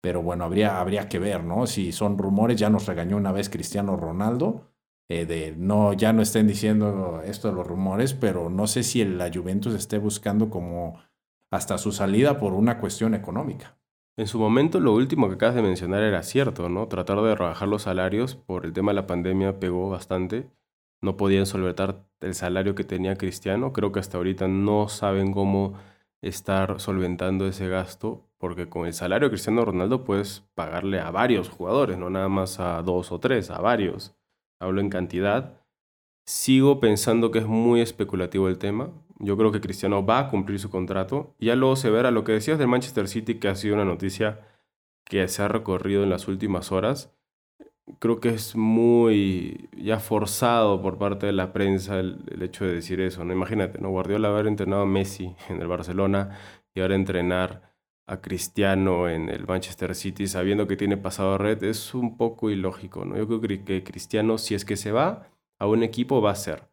pero 0.00 0.22
bueno, 0.22 0.44
habría, 0.44 0.80
habría 0.80 1.08
que 1.08 1.18
ver, 1.18 1.44
¿no? 1.44 1.66
Si 1.66 1.92
son 1.92 2.16
rumores, 2.16 2.58
ya 2.58 2.70
nos 2.70 2.86
regañó 2.86 3.16
una 3.16 3.32
vez 3.32 3.50
Cristiano 3.50 3.96
Ronaldo, 3.96 4.72
eh, 5.08 5.26
de 5.26 5.54
no, 5.56 5.92
ya 5.92 6.12
no 6.12 6.22
estén 6.22 6.46
diciendo 6.46 7.20
esto 7.24 7.48
de 7.48 7.54
los 7.54 7.66
rumores, 7.66 8.14
pero 8.14 8.48
no 8.48 8.66
sé 8.66 8.82
si 8.82 9.04
la 9.04 9.30
Juventus 9.32 9.74
esté 9.74 9.98
buscando 9.98 10.48
como 10.48 10.98
hasta 11.50 11.78
su 11.78 11.92
salida 11.92 12.38
por 12.38 12.54
una 12.54 12.78
cuestión 12.78 13.14
económica. 13.14 13.76
En 14.16 14.26
su 14.26 14.38
momento, 14.38 14.80
lo 14.80 14.92
último 14.94 15.28
que 15.28 15.34
acabas 15.34 15.54
de 15.54 15.62
mencionar 15.62 16.02
era 16.02 16.22
cierto, 16.22 16.68
¿no? 16.68 16.88
Tratar 16.88 17.20
de 17.22 17.34
rebajar 17.34 17.68
los 17.68 17.82
salarios 17.82 18.36
por 18.36 18.66
el 18.66 18.72
tema 18.72 18.90
de 18.92 18.96
la 18.96 19.06
pandemia 19.06 19.58
pegó 19.60 19.88
bastante. 19.88 20.50
No 21.00 21.16
podían 21.16 21.46
solventar 21.46 22.04
el 22.20 22.34
salario 22.34 22.74
que 22.74 22.84
tenía 22.84 23.16
Cristiano. 23.16 23.72
Creo 23.72 23.92
que 23.92 24.00
hasta 24.00 24.18
ahorita 24.18 24.48
no 24.48 24.88
saben 24.88 25.32
cómo 25.32 25.74
estar 26.22 26.80
solventando 26.80 27.46
ese 27.46 27.68
gasto, 27.68 28.28
porque 28.38 28.68
con 28.68 28.86
el 28.86 28.92
salario 28.92 29.28
de 29.28 29.32
Cristiano 29.32 29.64
Ronaldo 29.64 30.04
puedes 30.04 30.40
pagarle 30.54 31.00
a 31.00 31.10
varios 31.10 31.48
jugadores, 31.48 31.96
no 31.96 32.10
nada 32.10 32.28
más 32.28 32.60
a 32.60 32.82
dos 32.82 33.12
o 33.12 33.20
tres, 33.20 33.50
a 33.50 33.60
varios. 33.60 34.14
Hablo 34.60 34.80
en 34.82 34.90
cantidad. 34.90 35.54
Sigo 36.26 36.80
pensando 36.80 37.30
que 37.30 37.38
es 37.38 37.46
muy 37.46 37.80
especulativo 37.80 38.48
el 38.48 38.58
tema. 38.58 38.90
Yo 39.20 39.36
creo 39.36 39.52
que 39.52 39.60
Cristiano 39.60 40.04
va 40.04 40.18
a 40.18 40.28
cumplir 40.28 40.58
su 40.58 40.70
contrato. 40.70 41.34
Ya 41.38 41.54
luego 41.56 41.76
se 41.76 41.90
verá 41.90 42.10
lo 42.10 42.24
que 42.24 42.32
decías 42.32 42.58
del 42.58 42.68
Manchester 42.68 43.06
City, 43.08 43.36
que 43.36 43.48
ha 43.48 43.54
sido 43.54 43.74
una 43.74 43.84
noticia 43.84 44.40
que 45.04 45.26
se 45.28 45.42
ha 45.42 45.48
recorrido 45.48 46.02
en 46.02 46.10
las 46.10 46.28
últimas 46.28 46.72
horas 46.72 47.12
creo 47.98 48.20
que 48.20 48.30
es 48.30 48.56
muy 48.56 49.68
ya 49.76 49.98
forzado 49.98 50.80
por 50.82 50.98
parte 50.98 51.26
de 51.26 51.32
la 51.32 51.52
prensa 51.52 51.98
el, 52.00 52.20
hecho 52.42 52.64
de 52.64 52.74
decir 52.74 53.00
eso, 53.00 53.24
¿no? 53.24 53.32
Imagínate, 53.32 53.80
¿no? 53.80 53.90
Guardiola 53.90 54.28
haber 54.28 54.46
entrenado 54.46 54.82
a 54.82 54.86
Messi 54.86 55.34
en 55.48 55.60
el 55.60 55.68
Barcelona 55.68 56.38
y 56.74 56.80
ahora 56.80 56.94
entrenar 56.94 57.74
a 58.06 58.20
Cristiano 58.20 59.08
en 59.08 59.28
el 59.28 59.46
Manchester 59.46 59.94
City 59.94 60.26
sabiendo 60.26 60.66
que 60.66 60.76
tiene 60.76 60.96
pasado 60.96 61.38
red 61.38 61.62
es 61.64 61.94
un 61.94 62.16
poco 62.16 62.50
ilógico, 62.50 63.04
¿no? 63.04 63.16
Yo 63.16 63.26
creo 63.26 63.64
que 63.64 63.84
Cristiano, 63.84 64.38
si 64.38 64.54
es 64.54 64.64
que 64.64 64.76
se 64.76 64.92
va 64.92 65.28
a 65.58 65.66
un 65.66 65.82
equipo, 65.82 66.20
va 66.20 66.32
a 66.32 66.34
ser. 66.36 66.69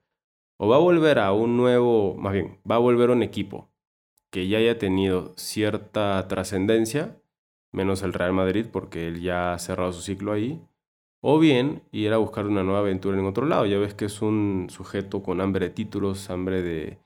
O 0.58 0.68
va 0.68 0.78
a 0.78 0.80
volver 0.80 1.20
a 1.20 1.34
un 1.34 1.58
nuevo, 1.58 2.16
más 2.16 2.34
bien, 2.34 2.60
va 2.70 2.76
a 2.76 2.80
volver 2.80 3.10
a 3.10 3.14
un 3.14 3.24
equipo 3.24 3.70
que 4.32 4.48
ya 4.48 4.58
haya 4.58 4.78
tenido 4.78 5.34
cierta 5.38 6.28
trascendencia, 6.28 7.18
menos 7.72 8.04
el 8.04 8.14
Real 8.14 8.34
Madrid, 8.34 8.66
porque 8.72 9.08
él 9.08 9.22
ya 9.22 9.54
ha 9.54 9.60
cerrado 9.60 9.94
su 9.94 10.02
ciclo 10.02 10.34
ahí 10.34 10.62
o 11.22 11.40
bien 11.40 11.84
ir 11.92 12.14
a 12.14 12.18
buscar 12.18 12.46
una 12.46 12.64
nueva 12.64 12.80
aventura 12.80 13.18
en 13.18 13.26
otro 13.26 13.46
lado. 13.46 13.66
Ya 13.66 13.78
ves 13.78 13.94
que 13.94 14.06
es 14.06 14.22
un 14.22 14.68
sujeto 14.70 15.24
con 15.24 15.42
hambre 15.42 15.68
de 15.68 15.74
títulos, 15.74 16.30
hambre 16.30 16.62
de 16.62 17.00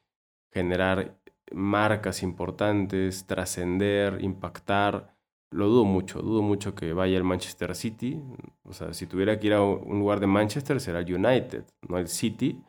generar 0.52 1.18
marcas 1.52 2.24
importantes, 2.24 3.26
trascender, 3.26 4.20
impactar. 4.22 5.16
Lo 5.50 5.68
dudo 5.68 5.86
mucho, 5.86 6.22
dudo 6.22 6.42
mucho 6.42 6.76
que 6.76 6.94
vaya 6.94 7.18
el 7.18 7.24
Manchester 7.24 7.76
City. 7.76 8.22
O 8.64 8.74
sea, 8.74 8.94
si 8.94 9.08
tuviera 9.08 9.40
que 9.40 9.48
ir 9.48 9.54
a 9.54 9.62
un 9.64 10.00
lugar 10.00 10.20
de 10.20 10.28
Manchester 10.28 10.80
será 10.80 11.00
United, 11.00 11.66
no 11.88 11.98
el 11.98 12.08
City. 12.08 12.62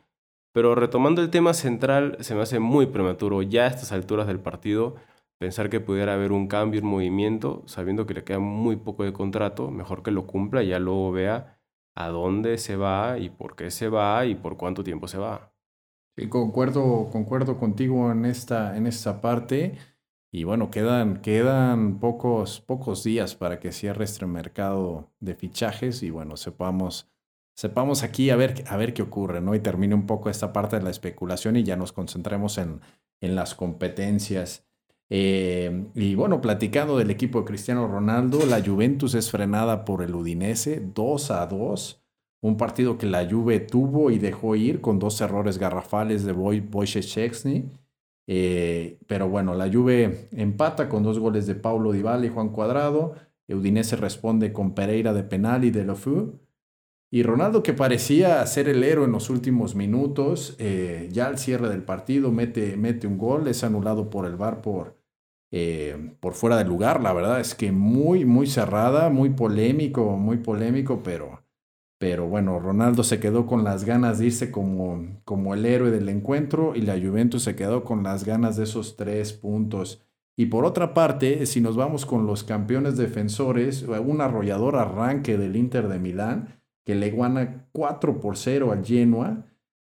Pero 0.53 0.75
retomando 0.75 1.21
el 1.21 1.29
tema 1.29 1.53
central, 1.53 2.17
se 2.21 2.35
me 2.35 2.41
hace 2.41 2.59
muy 2.59 2.85
prematuro 2.85 3.41
ya 3.41 3.65
a 3.65 3.67
estas 3.67 3.91
alturas 3.91 4.27
del 4.27 4.39
partido 4.39 4.95
pensar 5.43 5.69
que 5.69 5.81
pudiera 5.81 6.13
haber 6.13 6.31
un 6.31 6.47
cambio, 6.47 6.81
un 6.81 6.87
movimiento, 6.87 7.63
sabiendo 7.65 8.05
que 8.05 8.13
le 8.13 8.23
queda 8.23 8.39
muy 8.39 8.77
poco 8.77 9.03
de 9.03 9.11
contrato, 9.11 9.71
mejor 9.71 10.01
que 10.01 10.11
lo 10.11 10.25
cumpla 10.25 10.63
y 10.63 10.69
ya 10.69 10.79
luego 10.79 11.11
vea 11.11 11.59
a 11.95 12.07
dónde 12.07 12.57
se 12.57 12.77
va 12.77 13.17
y 13.19 13.29
por 13.29 13.57
qué 13.57 13.69
se 13.69 13.89
va 13.89 14.25
y 14.25 14.35
por 14.35 14.55
cuánto 14.55 14.85
tiempo 14.85 15.09
se 15.09 15.17
va. 15.17 15.53
Sí, 16.15 16.29
concuerdo, 16.29 17.09
concuerdo 17.11 17.57
contigo 17.57 18.09
en 18.11 18.23
esta, 18.23 18.77
en 18.77 18.87
esta 18.87 19.19
parte. 19.19 19.77
Y 20.31 20.45
bueno, 20.45 20.71
quedan, 20.71 21.21
quedan 21.21 21.99
pocos, 21.99 22.61
pocos 22.61 23.03
días 23.03 23.35
para 23.35 23.59
que 23.59 23.71
cierre 23.71 24.05
este 24.05 24.25
mercado 24.25 25.11
de 25.19 25.35
fichajes 25.35 26.03
y 26.03 26.09
bueno, 26.09 26.37
sepamos, 26.37 27.12
sepamos 27.55 28.03
aquí 28.03 28.29
a 28.29 28.35
ver, 28.35 28.63
a 28.67 28.77
ver 28.77 28.93
qué 28.93 29.01
ocurre, 29.01 29.41
¿no? 29.41 29.55
Y 29.55 29.59
termine 29.59 29.95
un 29.95 30.05
poco 30.05 30.29
esta 30.29 30.53
parte 30.53 30.77
de 30.77 30.83
la 30.83 30.89
especulación 30.89 31.55
y 31.55 31.63
ya 31.63 31.75
nos 31.75 31.91
concentremos 31.91 32.57
en, 32.57 32.81
en 33.21 33.35
las 33.35 33.55
competencias. 33.55 34.65
Eh, 35.09 35.85
y 35.95 36.15
bueno, 36.15 36.41
platicando 36.41 36.97
del 36.97 37.11
equipo 37.11 37.39
de 37.39 37.45
Cristiano 37.45 37.87
Ronaldo, 37.87 38.45
la 38.45 38.63
Juventus 38.63 39.13
es 39.15 39.29
frenada 39.29 39.85
por 39.85 40.01
el 40.01 40.15
Udinese 40.15 40.81
2 40.81 41.31
a 41.31 41.45
2. 41.45 42.01
Un 42.41 42.57
partido 42.57 42.97
que 42.97 43.05
la 43.05 43.29
Juve 43.29 43.59
tuvo 43.59 44.11
y 44.11 44.19
dejó 44.19 44.55
ir 44.55 44.81
con 44.81 44.99
dos 44.99 45.21
errores 45.21 45.57
garrafales 45.57 46.25
de 46.25 46.33
Wojciech 46.33 47.43
eh, 48.25 48.99
pero 49.07 49.29
bueno, 49.29 49.53
la 49.53 49.71
Juve 49.71 50.29
empata 50.31 50.89
con 50.89 51.03
dos 51.03 51.19
goles 51.19 51.45
de 51.45 51.55
Paulo 51.55 51.91
Dybala 51.91 52.25
y 52.25 52.29
Juan 52.29 52.49
Cuadrado. 52.49 53.15
Udinese 53.47 53.95
responde 53.97 54.51
con 54.51 54.73
Pereira 54.73 55.13
de 55.13 55.23
penal 55.23 55.63
y 55.63 55.71
de 55.71 55.85
Lofu. 55.85 56.39
Y 57.13 57.21
Ronaldo, 57.21 57.61
que 57.61 57.73
parecía 57.73 58.43
ser 58.47 58.67
el 58.67 58.83
héroe 58.83 59.05
en 59.05 59.11
los 59.11 59.29
últimos 59.29 59.75
minutos, 59.75 60.55
eh, 60.57 61.09
ya 61.11 61.27
al 61.27 61.37
cierre 61.37 61.69
del 61.69 61.83
partido 61.83 62.31
mete, 62.31 62.75
mete 62.75 63.05
un 63.05 63.19
gol, 63.19 63.47
es 63.47 63.63
anulado 63.63 64.09
por 64.09 64.25
el 64.25 64.35
VAR 64.35 64.63
por, 64.63 64.97
eh, 65.51 66.15
por 66.19 66.33
fuera 66.33 66.57
del 66.57 66.69
lugar. 66.69 67.03
La 67.03 67.13
verdad 67.13 67.39
es 67.39 67.53
que 67.53 67.71
muy, 67.71 68.25
muy 68.25 68.47
cerrada, 68.47 69.11
muy 69.11 69.29
polémico, 69.29 70.17
muy 70.17 70.37
polémico, 70.37 71.03
pero, 71.03 71.43
pero 71.99 72.27
bueno, 72.27 72.59
Ronaldo 72.59 73.03
se 73.03 73.19
quedó 73.19 73.45
con 73.45 73.63
las 73.63 73.85
ganas 73.85 74.17
de 74.17 74.25
irse 74.25 74.49
como, 74.49 75.21
como 75.23 75.53
el 75.53 75.67
héroe 75.67 75.91
del 75.91 76.09
encuentro 76.09 76.75
y 76.75 76.81
la 76.81 76.99
Juventus 76.99 77.43
se 77.43 77.55
quedó 77.55 77.83
con 77.83 78.01
las 78.01 78.23
ganas 78.23 78.57
de 78.57 78.63
esos 78.63 78.95
tres 78.95 79.33
puntos. 79.33 80.03
Y 80.35 80.47
por 80.47 80.65
otra 80.65 80.95
parte, 80.95 81.45
si 81.45 81.61
nos 81.61 81.75
vamos 81.75 82.07
con 82.07 82.25
los 82.25 82.43
campeones 82.43 82.97
defensores, 82.97 83.83
un 83.83 84.19
arrollador 84.19 84.77
arranque 84.77 85.37
del 85.37 85.55
Inter 85.55 85.89
de 85.89 85.99
Milán, 85.99 86.62
que 86.83 86.95
le 86.95 87.11
gana 87.11 87.67
4 87.71 88.19
por 88.19 88.37
0 88.37 88.71
al 88.71 88.85
Genoa, 88.85 89.45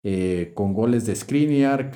eh, 0.03 0.53
con 0.55 0.73
goles 0.73 1.07
de 1.07 1.17
Skriniar, 1.17 1.91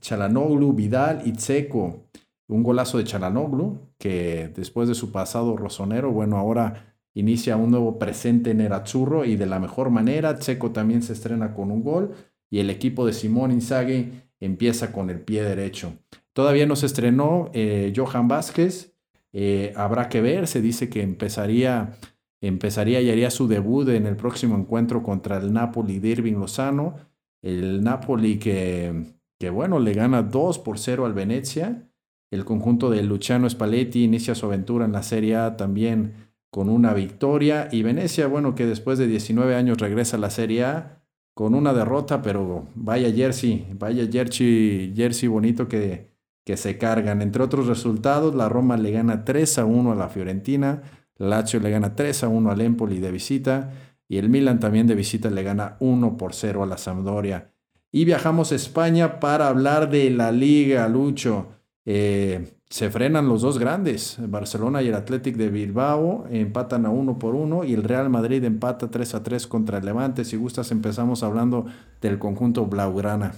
Chalanoglu, 0.00 0.72
Vidal 0.72 1.22
y 1.24 1.32
Tseco 1.32 2.06
un 2.48 2.62
golazo 2.62 2.98
de 2.98 3.04
Chalanoglu, 3.04 3.78
que 3.98 4.52
después 4.54 4.88
de 4.88 4.94
su 4.94 5.10
pasado 5.10 5.56
rosonero, 5.56 6.12
bueno, 6.12 6.36
ahora 6.36 6.96
inicia 7.14 7.56
un 7.56 7.70
nuevo 7.70 7.98
presente 7.98 8.50
en 8.50 8.60
Erazzurro 8.60 9.24
y 9.24 9.36
de 9.36 9.46
la 9.46 9.58
mejor 9.58 9.90
manera. 9.90 10.38
Checo 10.38 10.70
también 10.70 11.02
se 11.02 11.12
estrena 11.12 11.54
con 11.54 11.70
un 11.70 11.82
gol 11.82 12.12
y 12.50 12.60
el 12.60 12.70
equipo 12.70 13.06
de 13.06 13.12
Simón 13.12 13.50
Inzaghi 13.50 14.12
empieza 14.38 14.92
con 14.92 15.10
el 15.10 15.20
pie 15.20 15.42
derecho. 15.42 15.94
Todavía 16.32 16.66
no 16.66 16.76
se 16.76 16.86
estrenó 16.86 17.50
eh, 17.52 17.92
Johan 17.96 18.28
Vázquez, 18.28 18.94
eh, 19.32 19.72
habrá 19.76 20.08
que 20.08 20.20
ver, 20.20 20.46
se 20.46 20.60
dice 20.60 20.88
que 20.88 21.02
empezaría, 21.02 21.94
empezaría 22.40 23.00
y 23.00 23.10
haría 23.10 23.30
su 23.30 23.48
debut 23.48 23.88
en 23.88 24.06
el 24.06 24.16
próximo 24.16 24.56
encuentro 24.56 25.02
contra 25.02 25.38
el 25.38 25.52
Napoli 25.52 25.98
de 25.98 26.08
Irving 26.08 26.34
Lozano. 26.34 26.96
El 27.42 27.82
Napoli 27.82 28.38
que, 28.38 29.04
que 29.38 29.50
bueno, 29.50 29.78
le 29.78 29.92
gana 29.92 30.22
2 30.22 30.58
por 30.60 30.78
0 30.78 31.06
al 31.06 31.12
Venecia 31.12 31.88
El 32.30 32.44
conjunto 32.44 32.90
de 32.90 33.02
Luciano 33.02 33.48
Spalletti 33.48 34.04
inicia 34.04 34.34
su 34.34 34.46
aventura 34.46 34.84
en 34.84 34.92
la 34.92 35.02
Serie 35.02 35.36
A 35.36 35.56
también 35.56 36.14
con 36.50 36.68
una 36.68 36.94
victoria. 36.94 37.68
Y 37.70 37.82
Venecia, 37.82 38.26
bueno, 38.26 38.54
que 38.54 38.66
después 38.66 38.98
de 38.98 39.06
19 39.06 39.54
años 39.54 39.78
regresa 39.78 40.16
a 40.16 40.20
la 40.20 40.30
Serie 40.30 40.64
A 40.64 41.02
con 41.34 41.54
una 41.54 41.74
derrota, 41.74 42.22
pero 42.22 42.66
vaya 42.74 43.12
jersey, 43.12 43.66
vaya 43.78 44.08
jersey, 44.10 44.94
jersey 44.96 45.28
bonito 45.28 45.68
que, 45.68 46.16
que 46.46 46.56
se 46.56 46.78
cargan. 46.78 47.20
Entre 47.20 47.42
otros 47.42 47.66
resultados, 47.66 48.34
la 48.34 48.48
Roma 48.48 48.78
le 48.78 48.90
gana 48.92 49.24
3 49.24 49.58
a 49.58 49.64
1 49.66 49.92
a 49.92 49.94
la 49.96 50.08
Fiorentina, 50.08 50.82
Lazio 51.18 51.60
le 51.60 51.70
gana 51.70 51.94
3 51.94 52.24
a 52.24 52.28
1 52.28 52.50
al 52.50 52.60
Empoli 52.60 52.98
de 52.98 53.10
visita 53.10 53.72
y 54.08 54.18
el 54.18 54.28
Milan 54.28 54.60
también 54.60 54.86
de 54.86 54.94
visita 54.94 55.30
le 55.30 55.42
gana 55.42 55.76
1 55.80 56.16
por 56.16 56.34
0 56.34 56.62
a 56.62 56.66
la 56.66 56.78
Sampdoria. 56.78 57.52
Y 57.90 58.04
viajamos 58.04 58.52
a 58.52 58.56
España 58.56 59.20
para 59.20 59.48
hablar 59.48 59.90
de 59.90 60.10
la 60.10 60.32
Liga, 60.32 60.88
Lucho. 60.88 61.48
Eh, 61.84 62.52
se 62.68 62.90
frenan 62.90 63.28
los 63.28 63.42
dos 63.42 63.58
grandes, 63.58 64.16
Barcelona 64.18 64.82
y 64.82 64.88
el 64.88 64.94
Athletic 64.94 65.36
de 65.36 65.50
Bilbao 65.50 66.26
empatan 66.30 66.84
a 66.84 66.90
uno 66.90 67.18
por 67.18 67.36
uno 67.36 67.62
y 67.64 67.74
el 67.74 67.84
Real 67.84 68.10
Madrid 68.10 68.42
empata 68.44 68.90
3 68.90 69.14
a 69.14 69.22
3 69.22 69.46
contra 69.46 69.78
el 69.78 69.84
Levante. 69.84 70.24
Si 70.24 70.36
gustas 70.36 70.72
empezamos 70.72 71.22
hablando 71.22 71.66
del 72.00 72.18
conjunto 72.18 72.66
Blaugrana. 72.66 73.34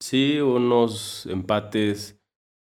Sí, 0.00 0.38
unos 0.38 1.26
empates 1.26 2.18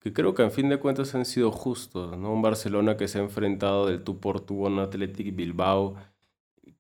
que 0.07 0.13
creo 0.13 0.35
que 0.35 0.45
en 0.45 0.53
fin 0.53 0.69
de 0.69 0.79
cuentas 0.79 1.17
han 1.17 1.25
sido 1.25 1.51
justos, 1.51 2.17
¿no? 2.17 2.33
Un 2.33 2.41
Barcelona 2.41 2.97
que 2.97 3.09
se 3.09 3.19
ha 3.19 3.23
enfrentado 3.23 3.87
del 3.87 4.05
tú 4.05 4.21
por 4.21 4.41
tú 4.41 4.67
a 4.69 4.83
Athletic 4.85 5.35
Bilbao 5.35 5.97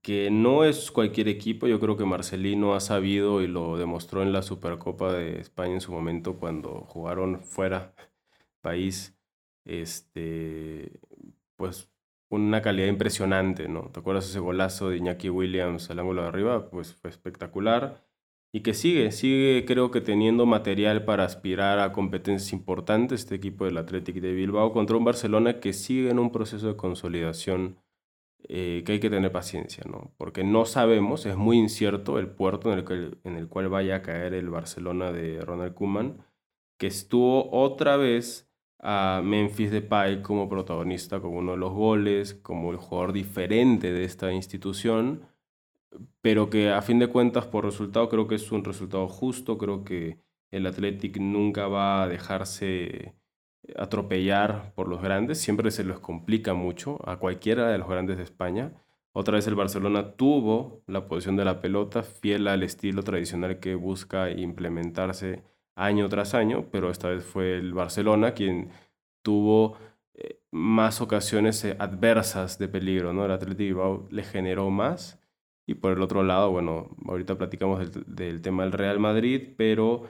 que 0.02 0.30
no 0.30 0.64
es 0.64 0.90
cualquier 0.92 1.28
equipo, 1.28 1.66
yo 1.66 1.80
creo 1.80 1.96
que 1.96 2.04
Marcelino 2.04 2.74
ha 2.76 2.80
sabido 2.80 3.42
y 3.42 3.48
lo 3.48 3.78
demostró 3.78 4.22
en 4.22 4.32
la 4.32 4.42
Supercopa 4.42 5.12
de 5.12 5.40
España 5.40 5.74
en 5.74 5.80
su 5.80 5.92
momento 5.92 6.38
cuando 6.38 6.82
jugaron 6.82 7.42
fuera 7.42 7.94
país, 8.62 9.16
este, 9.64 11.00
pues 11.56 11.90
una 12.30 12.62
calidad 12.62 12.88
impresionante, 12.88 13.68
¿no? 13.68 13.90
¿Te 13.92 14.00
acuerdas 14.00 14.28
ese 14.30 14.40
golazo 14.40 14.90
de 14.90 14.98
Iñaki 14.98 15.30
Williams 15.30 15.90
al 15.90 16.00
ángulo 16.00 16.22
de 16.22 16.28
arriba? 16.28 16.70
Pues 16.70 16.94
fue 16.94 17.10
espectacular. 17.10 18.04
Y 18.52 18.60
que 18.60 18.74
sigue, 18.74 19.12
sigue 19.12 19.64
creo 19.66 19.90
que 19.90 20.00
teniendo 20.00 20.46
material 20.46 21.04
para 21.04 21.24
aspirar 21.24 21.78
a 21.78 21.92
competencias 21.92 22.52
importantes 22.52 23.20
este 23.20 23.34
equipo 23.34 23.64
del 23.66 23.76
Athletic 23.76 24.16
de 24.16 24.32
Bilbao 24.32 24.72
contra 24.72 24.96
un 24.96 25.04
Barcelona 25.04 25.60
que 25.60 25.72
sigue 25.72 26.10
en 26.10 26.18
un 26.18 26.32
proceso 26.32 26.68
de 26.68 26.76
consolidación 26.76 27.78
eh, 28.48 28.84
que 28.86 28.92
hay 28.92 29.00
que 29.00 29.10
tener 29.10 29.32
paciencia, 29.32 29.82
¿no? 29.90 30.12
Porque 30.16 30.44
no 30.44 30.66
sabemos, 30.66 31.26
es 31.26 31.36
muy 31.36 31.58
incierto 31.58 32.18
el 32.18 32.28
puerto 32.28 32.72
en 32.72 32.78
el, 32.78 32.84
que, 32.84 33.18
en 33.24 33.36
el 33.36 33.48
cual 33.48 33.68
vaya 33.68 33.96
a 33.96 34.02
caer 34.02 34.34
el 34.34 34.50
Barcelona 34.50 35.10
de 35.10 35.40
Ronald 35.40 35.74
Koeman, 35.74 36.24
que 36.78 36.86
estuvo 36.86 37.50
otra 37.50 37.96
vez 37.96 38.48
a 38.78 39.20
Memphis 39.24 39.72
Depay 39.72 40.22
como 40.22 40.48
protagonista, 40.48 41.20
como 41.20 41.38
uno 41.38 41.52
de 41.52 41.58
los 41.58 41.72
goles, 41.72 42.34
como 42.34 42.70
el 42.70 42.76
jugador 42.76 43.12
diferente 43.12 43.92
de 43.92 44.04
esta 44.04 44.32
institución, 44.32 45.22
pero 46.20 46.50
que 46.50 46.70
a 46.70 46.82
fin 46.82 46.98
de 46.98 47.08
cuentas 47.08 47.46
por 47.46 47.64
resultado 47.64 48.08
creo 48.08 48.26
que 48.28 48.36
es 48.36 48.52
un 48.52 48.64
resultado 48.64 49.08
justo, 49.08 49.58
creo 49.58 49.84
que 49.84 50.18
el 50.50 50.66
Athletic 50.66 51.18
nunca 51.18 51.68
va 51.68 52.02
a 52.02 52.08
dejarse 52.08 53.14
atropellar 53.76 54.72
por 54.74 54.88
los 54.88 55.02
grandes, 55.02 55.38
siempre 55.40 55.70
se 55.70 55.84
les 55.84 55.98
complica 55.98 56.54
mucho 56.54 56.98
a 57.08 57.18
cualquiera 57.18 57.68
de 57.68 57.78
los 57.78 57.88
grandes 57.88 58.16
de 58.16 58.22
España. 58.22 58.72
Otra 59.12 59.36
vez 59.36 59.46
el 59.46 59.54
Barcelona 59.54 60.12
tuvo 60.12 60.82
la 60.86 61.08
posición 61.08 61.36
de 61.36 61.44
la 61.44 61.60
pelota, 61.60 62.02
fiel 62.02 62.48
al 62.48 62.62
estilo 62.62 63.02
tradicional 63.02 63.60
que 63.60 63.74
busca 63.74 64.30
implementarse 64.30 65.42
año 65.74 66.08
tras 66.08 66.34
año, 66.34 66.66
pero 66.70 66.90
esta 66.90 67.08
vez 67.08 67.24
fue 67.24 67.56
el 67.56 67.72
Barcelona 67.74 68.32
quien 68.34 68.70
tuvo 69.22 69.76
eh, 70.14 70.40
más 70.50 71.00
ocasiones 71.00 71.64
eh, 71.64 71.76
adversas 71.78 72.58
de 72.58 72.68
peligro, 72.68 73.12
¿no? 73.12 73.24
El 73.24 73.32
Atlético 73.32 74.06
le 74.10 74.22
generó 74.22 74.70
más. 74.70 75.18
Y 75.66 75.74
por 75.74 75.92
el 75.92 76.02
otro 76.02 76.22
lado, 76.22 76.50
bueno, 76.50 76.96
ahorita 77.06 77.36
platicamos 77.36 77.90
del, 78.06 78.40
tema 78.40 78.62
del 78.62 78.72
Real 78.72 79.00
Madrid, 79.00 79.54
pero 79.56 80.04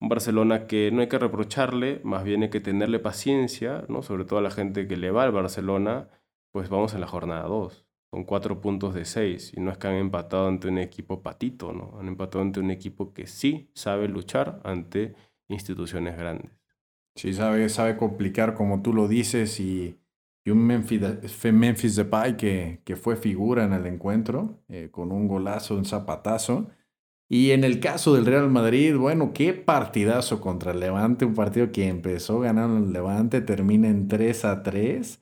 un 0.00 0.08
Barcelona 0.08 0.66
que 0.66 0.90
no 0.92 1.00
hay 1.00 1.08
que 1.08 1.18
reprocharle, 1.18 2.00
más 2.04 2.24
bien 2.24 2.42
hay 2.42 2.50
que 2.50 2.60
tenerle 2.60 2.98
paciencia, 2.98 3.84
¿no? 3.88 4.02
Sobre 4.02 4.24
todo 4.24 4.40
a 4.40 4.42
la 4.42 4.50
gente 4.50 4.88
que 4.88 4.96
le 4.96 5.10
va 5.10 5.24
al 5.24 5.32
Barcelona, 5.32 6.08
pues 6.52 6.68
vamos 6.68 6.94
en 6.94 7.00
la 7.00 7.06
jornada 7.06 7.44
2 7.44 7.86
con 8.10 8.24
cuatro 8.24 8.60
puntos 8.60 8.94
de 8.94 9.04
seis. 9.04 9.52
Y 9.54 9.60
no 9.60 9.70
es 9.70 9.78
que 9.78 9.88
han 9.88 9.94
empatado 9.94 10.48
ante 10.48 10.68
un 10.68 10.78
equipo 10.78 11.22
patito, 11.22 11.72
¿no? 11.72 11.98
Han 12.00 12.08
empatado 12.08 12.42
ante 12.42 12.60
un 12.60 12.70
equipo 12.70 13.12
que 13.12 13.26
sí 13.26 13.70
sabe 13.74 14.08
luchar 14.08 14.60
ante 14.64 15.14
instituciones 15.48 16.16
grandes. 16.16 16.50
Sí, 17.14 17.32
sabe, 17.32 17.68
sabe 17.68 17.96
complicar, 17.96 18.54
como 18.54 18.82
tú 18.82 18.92
lo 18.92 19.08
dices, 19.08 19.60
y, 19.60 19.98
y 20.46 20.50
un 20.52 20.64
Memphis, 20.64 21.96
Depay 21.96 22.36
que, 22.36 22.80
que 22.84 22.94
fue 22.94 23.16
figura 23.16 23.64
en 23.64 23.72
el 23.72 23.84
encuentro, 23.84 24.62
eh, 24.68 24.90
con 24.92 25.10
un 25.10 25.26
golazo, 25.26 25.74
un 25.74 25.84
zapatazo. 25.84 26.68
Y 27.28 27.50
en 27.50 27.64
el 27.64 27.80
caso 27.80 28.14
del 28.14 28.26
Real 28.26 28.48
Madrid, 28.48 28.94
bueno, 28.94 29.32
qué 29.34 29.54
partidazo 29.54 30.40
contra 30.40 30.70
el 30.70 30.78
Levante, 30.78 31.24
un 31.24 31.34
partido 31.34 31.72
que 31.72 31.88
empezó 31.88 32.38
ganando 32.38 32.86
el 32.86 32.92
Levante, 32.92 33.40
termina 33.40 33.88
en 33.88 34.06
3 34.06 34.44
a 34.44 34.62
3 34.62 35.20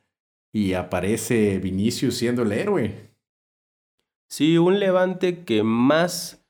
y 0.52 0.74
aparece 0.74 1.58
Vinicius 1.58 2.16
siendo 2.16 2.42
el 2.42 2.52
héroe. 2.52 3.14
Sí, 4.28 4.58
un 4.58 4.78
levante 4.78 5.44
que 5.44 5.62
más 5.62 6.46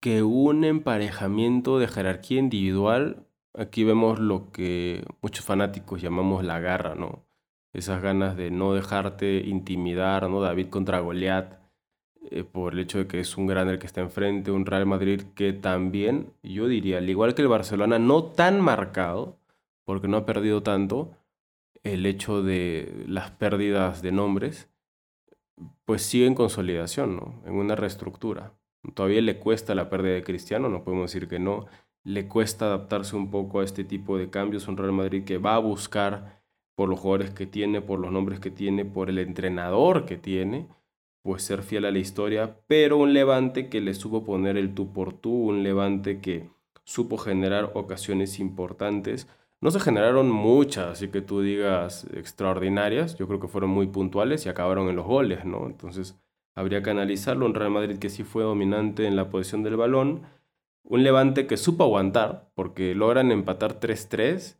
que 0.00 0.22
un 0.22 0.64
emparejamiento 0.64 1.78
de 1.78 1.88
jerarquía 1.88 2.38
individual, 2.38 3.26
aquí 3.54 3.82
vemos 3.82 4.18
lo 4.18 4.52
que 4.52 5.06
muchos 5.22 5.46
fanáticos 5.46 6.02
llamamos 6.02 6.44
la 6.44 6.60
garra, 6.60 6.94
¿no? 6.94 7.23
Esas 7.74 8.00
ganas 8.00 8.36
de 8.36 8.50
no 8.50 8.72
dejarte 8.72 9.42
intimidar, 9.44 10.30
¿no? 10.30 10.40
David 10.40 10.68
contra 10.68 11.00
Goliat, 11.00 11.58
eh, 12.30 12.44
por 12.44 12.72
el 12.72 12.78
hecho 12.78 12.98
de 12.98 13.06
que 13.06 13.20
es 13.20 13.36
un 13.36 13.46
gran 13.46 13.68
el 13.68 13.78
que 13.78 13.86
está 13.86 14.00
enfrente, 14.00 14.50
un 14.50 14.64
Real 14.64 14.86
Madrid 14.86 15.22
que 15.34 15.52
también, 15.52 16.32
yo 16.42 16.68
diría, 16.68 16.98
al 16.98 17.10
igual 17.10 17.34
que 17.34 17.42
el 17.42 17.48
Barcelona, 17.48 17.98
no 17.98 18.24
tan 18.24 18.60
marcado, 18.60 19.38
porque 19.84 20.08
no 20.08 20.16
ha 20.16 20.24
perdido 20.24 20.62
tanto, 20.62 21.12
el 21.82 22.06
hecho 22.06 22.42
de 22.42 23.04
las 23.06 23.32
pérdidas 23.32 24.02
de 24.02 24.12
nombres, 24.12 24.70
pues 25.84 26.02
sigue 26.02 26.26
en 26.26 26.34
consolidación, 26.34 27.16
¿no? 27.16 27.42
En 27.44 27.54
una 27.54 27.76
reestructura. 27.76 28.54
Todavía 28.94 29.20
le 29.20 29.38
cuesta 29.38 29.74
la 29.74 29.90
pérdida 29.90 30.14
de 30.14 30.24
Cristiano, 30.24 30.68
no 30.68 30.84
podemos 30.84 31.12
decir 31.12 31.28
que 31.28 31.38
no. 31.38 31.66
Le 32.04 32.28
cuesta 32.28 32.66
adaptarse 32.66 33.16
un 33.16 33.30
poco 33.30 33.60
a 33.60 33.64
este 33.64 33.84
tipo 33.84 34.18
de 34.18 34.30
cambios. 34.30 34.68
Un 34.68 34.76
Real 34.76 34.92
Madrid 34.92 35.24
que 35.24 35.38
va 35.38 35.54
a 35.54 35.58
buscar 35.58 36.43
por 36.74 36.88
los 36.88 37.00
jugadores 37.00 37.30
que 37.30 37.46
tiene, 37.46 37.80
por 37.80 37.98
los 37.98 38.12
nombres 38.12 38.40
que 38.40 38.50
tiene, 38.50 38.84
por 38.84 39.10
el 39.10 39.18
entrenador 39.18 40.06
que 40.06 40.16
tiene, 40.16 40.68
pues 41.22 41.42
ser 41.42 41.62
fiel 41.62 41.84
a 41.84 41.90
la 41.90 41.98
historia, 41.98 42.58
pero 42.66 42.98
un 42.98 43.14
levante 43.14 43.68
que 43.68 43.80
le 43.80 43.94
supo 43.94 44.24
poner 44.24 44.56
el 44.56 44.74
tú 44.74 44.92
por 44.92 45.12
tú, 45.12 45.30
un 45.30 45.62
levante 45.62 46.20
que 46.20 46.50
supo 46.84 47.16
generar 47.16 47.70
ocasiones 47.74 48.38
importantes 48.40 49.28
no 49.64 49.70
se 49.70 49.80
generaron 49.80 50.30
muchas, 50.30 50.88
así 50.88 51.08
que 51.08 51.22
tú 51.22 51.40
digas 51.40 52.06
extraordinarias. 52.12 53.16
Yo 53.16 53.26
creo 53.26 53.40
que 53.40 53.48
fueron 53.48 53.70
muy 53.70 53.86
puntuales 53.86 54.44
y 54.44 54.50
acabaron 54.50 54.90
en 54.90 54.96
los 54.96 55.06
goles, 55.06 55.46
¿no? 55.46 55.64
Entonces 55.64 56.20
habría 56.54 56.82
que 56.82 56.90
analizarlo. 56.90 57.46
Un 57.46 57.54
Real 57.54 57.70
Madrid 57.70 57.98
que 57.98 58.10
sí 58.10 58.24
fue 58.24 58.42
dominante 58.42 59.06
en 59.06 59.16
la 59.16 59.30
posición 59.30 59.62
del 59.62 59.78
balón. 59.78 60.20
Un 60.82 61.02
Levante 61.02 61.46
que 61.46 61.56
supo 61.56 61.84
aguantar, 61.84 62.50
porque 62.54 62.94
logran 62.94 63.32
empatar 63.32 63.80
3-3, 63.80 64.58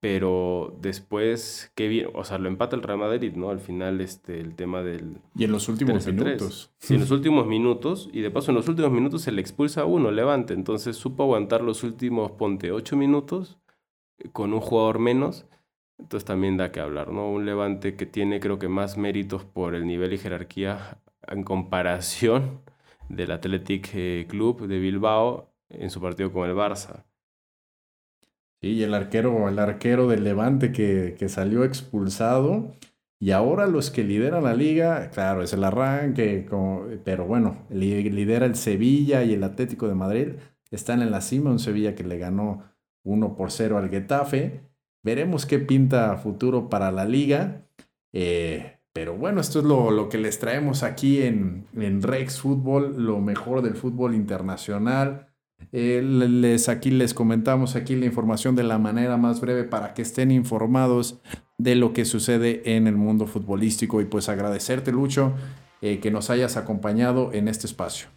pero 0.00 0.76
después, 0.80 1.72
qué 1.74 1.88
bien, 1.88 2.08
o 2.14 2.24
sea, 2.24 2.38
lo 2.38 2.48
empata 2.48 2.76
el 2.76 2.82
Real 2.82 2.98
Madrid, 2.98 3.32
¿no? 3.34 3.50
Al 3.50 3.60
final, 3.60 4.00
este, 4.00 4.40
el 4.40 4.54
tema 4.54 4.82
del... 4.82 5.18
Y 5.34 5.44
en 5.44 5.52
los 5.52 5.68
últimos 5.68 6.06
minutos. 6.06 6.72
Sí, 6.78 6.94
en 6.94 7.00
los 7.00 7.10
últimos 7.12 7.46
minutos, 7.46 8.08
y 8.12 8.20
de 8.20 8.30
paso 8.30 8.50
en 8.50 8.56
los 8.56 8.68
últimos 8.68 8.92
minutos 8.92 9.22
se 9.22 9.32
le 9.32 9.40
expulsa 9.40 9.82
a 9.82 9.84
uno, 9.84 10.10
Levante, 10.10 10.54
entonces 10.54 10.96
supo 10.96 11.24
aguantar 11.24 11.62
los 11.62 11.82
últimos, 11.82 12.32
ponte, 12.32 12.72
8 12.72 12.96
minutos 12.96 13.58
con 14.32 14.52
un 14.52 14.60
jugador 14.60 14.98
menos, 14.98 15.46
entonces 15.98 16.24
también 16.26 16.56
da 16.56 16.72
que 16.72 16.80
hablar, 16.80 17.10
¿no? 17.10 17.30
Un 17.30 17.46
Levante 17.46 17.96
que 17.96 18.06
tiene 18.06 18.40
creo 18.40 18.58
que 18.58 18.68
más 18.68 18.96
méritos 18.96 19.44
por 19.44 19.74
el 19.74 19.86
nivel 19.86 20.12
y 20.12 20.18
jerarquía 20.18 21.00
en 21.26 21.42
comparación 21.42 22.60
del 23.08 23.30
Athletic 23.30 23.90
eh, 23.94 24.26
Club 24.28 24.66
de 24.66 24.78
Bilbao 24.78 25.52
en 25.68 25.90
su 25.90 26.00
partido 26.00 26.32
con 26.32 26.48
el 26.48 26.54
Barça. 26.54 27.05
Sí, 28.66 28.72
y 28.72 28.82
el 28.82 28.94
arquero, 28.94 29.48
el 29.48 29.60
arquero 29.60 30.08
del 30.08 30.24
Levante 30.24 30.72
que, 30.72 31.14
que 31.16 31.28
salió 31.28 31.62
expulsado. 31.62 32.74
Y 33.20 33.30
ahora 33.30 33.68
los 33.68 33.92
que 33.92 34.02
lideran 34.02 34.42
la 34.42 34.54
liga, 34.54 35.08
claro, 35.10 35.42
es 35.44 35.52
el 35.52 35.62
arranque, 35.62 36.48
pero 37.04 37.26
bueno, 37.26 37.64
lidera 37.70 38.44
el 38.44 38.56
Sevilla 38.56 39.22
y 39.22 39.34
el 39.34 39.44
Atlético 39.44 39.86
de 39.86 39.94
Madrid. 39.94 40.28
Están 40.72 41.00
en 41.00 41.12
la 41.12 41.20
cima, 41.20 41.50
un 41.50 41.60
Sevilla 41.60 41.94
que 41.94 42.02
le 42.02 42.18
ganó 42.18 42.64
1 43.04 43.36
por 43.36 43.52
0 43.52 43.78
al 43.78 43.88
Getafe. 43.88 44.62
Veremos 45.04 45.46
qué 45.46 45.60
pinta 45.60 46.16
futuro 46.16 46.68
para 46.68 46.90
la 46.90 47.04
liga. 47.04 47.62
Eh, 48.12 48.80
pero 48.92 49.14
bueno, 49.14 49.40
esto 49.40 49.60
es 49.60 49.64
lo, 49.64 50.08
que 50.08 50.18
les 50.18 50.40
traemos 50.40 50.82
aquí 50.82 51.22
en, 51.22 51.66
en, 51.76 52.02
Rex 52.02 52.40
Fútbol, 52.40 52.96
lo 53.06 53.20
mejor 53.20 53.62
del 53.62 53.76
fútbol 53.76 54.14
internacional. 54.14 55.28
Eh, 55.72 56.02
les, 56.02 56.68
aquí 56.68 56.90
les 56.90 57.12
comentamos 57.12 57.76
aquí 57.76 57.96
la 57.96 58.06
información 58.06 58.56
de 58.56 58.62
la 58.62 58.78
manera 58.78 59.16
más 59.16 59.40
breve 59.40 59.64
para 59.64 59.94
que 59.94 60.02
estén 60.02 60.30
informados 60.30 61.20
de 61.58 61.74
lo 61.74 61.92
que 61.92 62.04
sucede 62.04 62.76
en 62.76 62.86
el 62.86 62.96
mundo 62.96 63.26
futbolístico. 63.26 64.00
Y 64.00 64.04
pues 64.04 64.28
agradecerte 64.28 64.92
Lucho 64.92 65.34
eh, 65.82 65.98
que 66.00 66.10
nos 66.10 66.30
hayas 66.30 66.56
acompañado 66.56 67.32
en 67.32 67.48
este 67.48 67.66
espacio. 67.66 68.08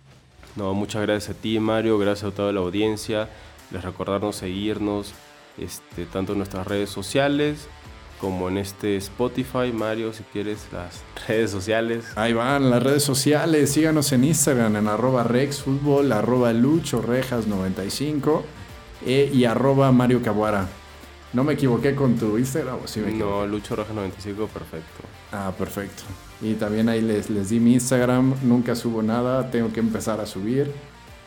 No, 0.56 0.74
muchas 0.74 1.02
gracias 1.02 1.36
a 1.36 1.42
ti 1.42 1.60
Mario, 1.60 1.98
gracias 1.98 2.32
a 2.32 2.36
toda 2.36 2.52
la 2.52 2.60
audiencia, 2.60 3.30
les 3.72 3.84
recordarnos 3.84 4.36
seguirnos 4.36 5.14
este, 5.58 6.06
tanto 6.06 6.34
en 6.34 6.40
nuestras 6.40 6.66
redes 6.68 6.90
sociales 6.90 7.68
como 8.20 8.50
en 8.50 8.58
este 8.58 8.98
Spotify, 8.98 9.72
Mario, 9.74 10.14
si 10.14 10.24
quieres, 10.24 10.68
las 10.72 11.02
redes 11.28 11.52
sociales. 11.52 12.06
Ahí 12.16 12.34
van, 12.34 12.70
las 12.70 12.84
redes 12.84 13.04
sociales. 13.04 13.72
Síganos 13.72 14.12
en 14.12 14.26
Instagram 14.26 14.76
en 14.76 14.88
arroba 14.88 15.24
rexfutbol, 15.24 16.12
arroba 16.12 16.54
luchorejas95 16.54 18.42
e, 19.06 19.30
y 19.34 19.46
arroba 19.46 19.92
Mario 19.92 20.22
Cabuara. 20.22 20.68
¿No 21.32 21.44
me 21.44 21.54
equivoqué 21.54 21.94
con 21.94 22.16
tu 22.16 22.40
Instagram 22.40 22.80
sí 22.86 23.02
me 23.02 23.12
No, 23.12 23.46
luchorejas95, 23.46 24.48
perfecto. 24.48 25.04
Ah, 25.32 25.52
perfecto. 25.58 26.04
Y 26.42 26.56
también 26.56 26.90
ahí 26.90 27.02
les, 27.02 27.30
les 27.30 27.50
di 27.50 27.60
mi 27.60 27.74
Instagram. 27.74 28.34
Nunca 28.44 28.76
subo 28.76 29.04
nada, 29.04 29.50
tengo 29.52 29.72
que 29.72 29.80
empezar 29.80 30.20
a 30.20 30.26
subir. 30.26 30.72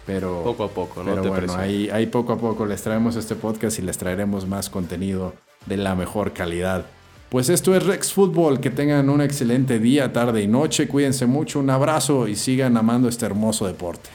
Pero, 0.05 0.42
poco 0.42 0.64
a 0.64 0.68
poco, 0.68 1.05
¿no? 1.05 1.14
Pero 1.14 1.28
bueno, 1.28 1.55
ahí, 1.55 1.88
ahí 1.90 2.07
poco 2.07 2.33
a 2.33 2.38
poco 2.38 2.66
les 2.66 2.83
traemos 2.83 3.14
este 3.14 3.37
podcast 3.37 3.78
y 3.78 3.83
les 3.83 3.96
traeremos 3.96 4.48
más 4.48 4.68
contenido 4.68 5.33
de 5.66 5.77
la 5.77 5.94
mejor 5.94 6.33
calidad. 6.33 6.87
Pues 7.29 7.48
esto 7.48 7.75
es 7.75 7.85
Rex 7.85 8.12
Football, 8.12 8.61
que 8.61 8.70
tengan 8.70 9.09
un 9.09 9.22
excelente 9.22 9.79
día, 9.79 10.12
tarde 10.12 10.42
y 10.42 10.46
noche, 10.46 10.87
cuídense 10.87 11.27
mucho, 11.27 11.61
un 11.61 11.70
abrazo 11.70 12.29
y 12.29 12.37
sigan 12.37 12.77
amando 12.77 13.09
este 13.09 13.25
hermoso 13.25 13.66
deporte. 13.66 14.11